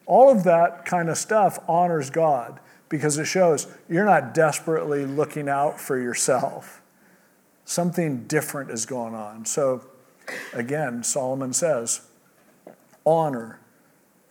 all 0.07 0.31
of 0.31 0.45
that 0.45 0.85
kind 0.85 1.09
of 1.09 1.17
stuff 1.17 1.59
honors 1.67 2.11
God 2.11 2.61
because 2.89 3.19
it 3.19 3.25
shows 3.25 3.67
you're 3.89 4.05
not 4.05 4.35
desperately 4.35 5.07
looking 5.07 5.49
out 5.49 5.81
for 5.81 5.99
yourself. 5.99 6.83
Something 7.69 8.25
different 8.25 8.71
is 8.71 8.87
going 8.87 9.15
on. 9.15 9.45
So, 9.45 9.85
again, 10.55 11.03
Solomon 11.03 11.53
says, 11.53 12.01
honor 13.05 13.61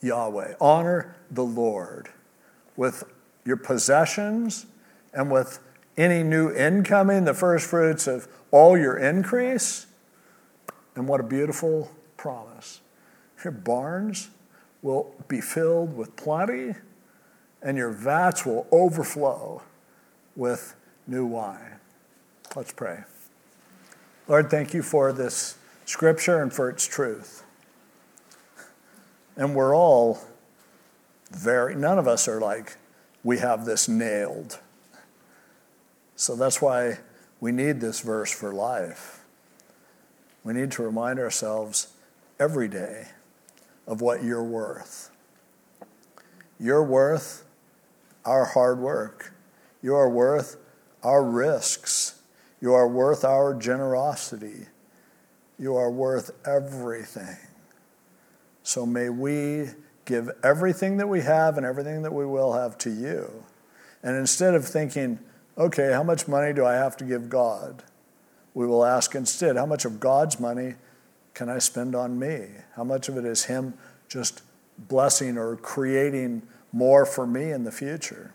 Yahweh, 0.01 0.55
honor 0.59 1.15
the 1.29 1.43
Lord 1.43 2.09
with 2.75 3.03
your 3.45 3.57
possessions 3.57 4.65
and 5.13 5.29
with 5.29 5.59
any 5.95 6.23
new 6.23 6.51
incoming, 6.51 7.25
the 7.25 7.35
first 7.35 7.69
fruits 7.69 8.07
of 8.07 8.27
all 8.49 8.75
your 8.75 8.97
increase. 8.97 9.85
And 10.95 11.07
what 11.07 11.19
a 11.19 11.23
beautiful 11.23 11.91
promise. 12.17 12.81
Your 13.43 13.53
barns 13.53 14.31
will 14.81 15.13
be 15.27 15.41
filled 15.41 15.95
with 15.95 16.15
plenty, 16.15 16.73
and 17.61 17.77
your 17.77 17.91
vats 17.91 18.47
will 18.47 18.65
overflow 18.71 19.61
with 20.35 20.75
new 21.05 21.27
wine. 21.27 21.75
Let's 22.55 22.73
pray. 22.73 23.03
Lord, 24.29 24.49
thank 24.49 24.73
you 24.73 24.83
for 24.83 25.13
this 25.13 25.57
scripture 25.85 26.41
and 26.41 26.51
for 26.51 26.69
its 26.69 26.85
truth. 26.85 27.45
And 29.37 29.55
we're 29.55 29.73
all 29.73 30.19
very, 31.31 31.75
none 31.75 31.97
of 31.97 32.09
us 32.09 32.27
are 32.27 32.41
like, 32.41 32.75
we 33.23 33.37
have 33.37 33.63
this 33.63 33.87
nailed. 33.87 34.59
So 36.17 36.35
that's 36.35 36.61
why 36.61 36.97
we 37.39 37.53
need 37.53 37.79
this 37.79 38.01
verse 38.01 38.31
for 38.31 38.53
life. 38.53 39.23
We 40.43 40.53
need 40.53 40.71
to 40.71 40.83
remind 40.83 41.19
ourselves 41.19 41.93
every 42.37 42.67
day 42.67 43.07
of 43.85 44.01
what 44.01 44.23
you're 44.23 44.43
worth. 44.43 45.09
You're 46.59 46.83
worth 46.83 47.45
our 48.25 48.43
hard 48.43 48.79
work. 48.79 49.33
You 49.81 49.95
are 49.95 50.09
worth 50.09 50.57
our 51.01 51.23
risks. 51.23 52.16
You 52.59 52.73
are 52.73 52.87
worth 52.87 53.23
our 53.23 53.53
generosity. 53.53 54.67
You 55.59 55.75
are 55.75 55.91
worth 55.91 56.31
everything. 56.45 57.37
So 58.63 58.85
may 58.85 59.09
we 59.09 59.69
give 60.05 60.29
everything 60.43 60.97
that 60.97 61.07
we 61.07 61.21
have 61.21 61.57
and 61.57 61.65
everything 61.65 62.01
that 62.01 62.13
we 62.13 62.25
will 62.25 62.53
have 62.53 62.77
to 62.79 62.89
you. 62.89 63.43
And 64.03 64.15
instead 64.15 64.55
of 64.55 64.65
thinking, 64.65 65.19
okay, 65.57 65.91
how 65.91 66.03
much 66.03 66.27
money 66.27 66.53
do 66.53 66.65
I 66.65 66.73
have 66.73 66.97
to 66.97 67.03
give 67.03 67.29
God? 67.29 67.83
We 68.53 68.65
will 68.65 68.85
ask 68.85 69.13
instead, 69.15 69.55
how 69.55 69.65
much 69.65 69.85
of 69.85 69.99
God's 69.99 70.39
money 70.39 70.75
can 71.33 71.49
I 71.49 71.59
spend 71.59 71.95
on 71.95 72.17
me? 72.17 72.47
How 72.75 72.83
much 72.83 73.09
of 73.09 73.17
it 73.17 73.25
is 73.25 73.45
Him 73.45 73.75
just 74.09 74.41
blessing 74.77 75.37
or 75.37 75.55
creating 75.55 76.41
more 76.71 77.05
for 77.05 77.27
me 77.27 77.51
in 77.51 77.63
the 77.63 77.71
future? 77.71 78.33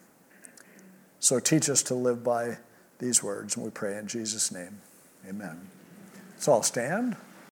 So 1.18 1.40
teach 1.40 1.68
us 1.68 1.82
to 1.84 1.94
live 1.94 2.22
by 2.22 2.58
these 3.02 3.22
words, 3.22 3.56
and 3.56 3.64
we 3.64 3.70
pray 3.70 3.98
in 3.98 4.06
Jesus' 4.06 4.50
name. 4.50 4.80
Amen. 5.28 5.60
Let's 6.30 6.48
all 6.48 6.62
stand. 6.62 7.16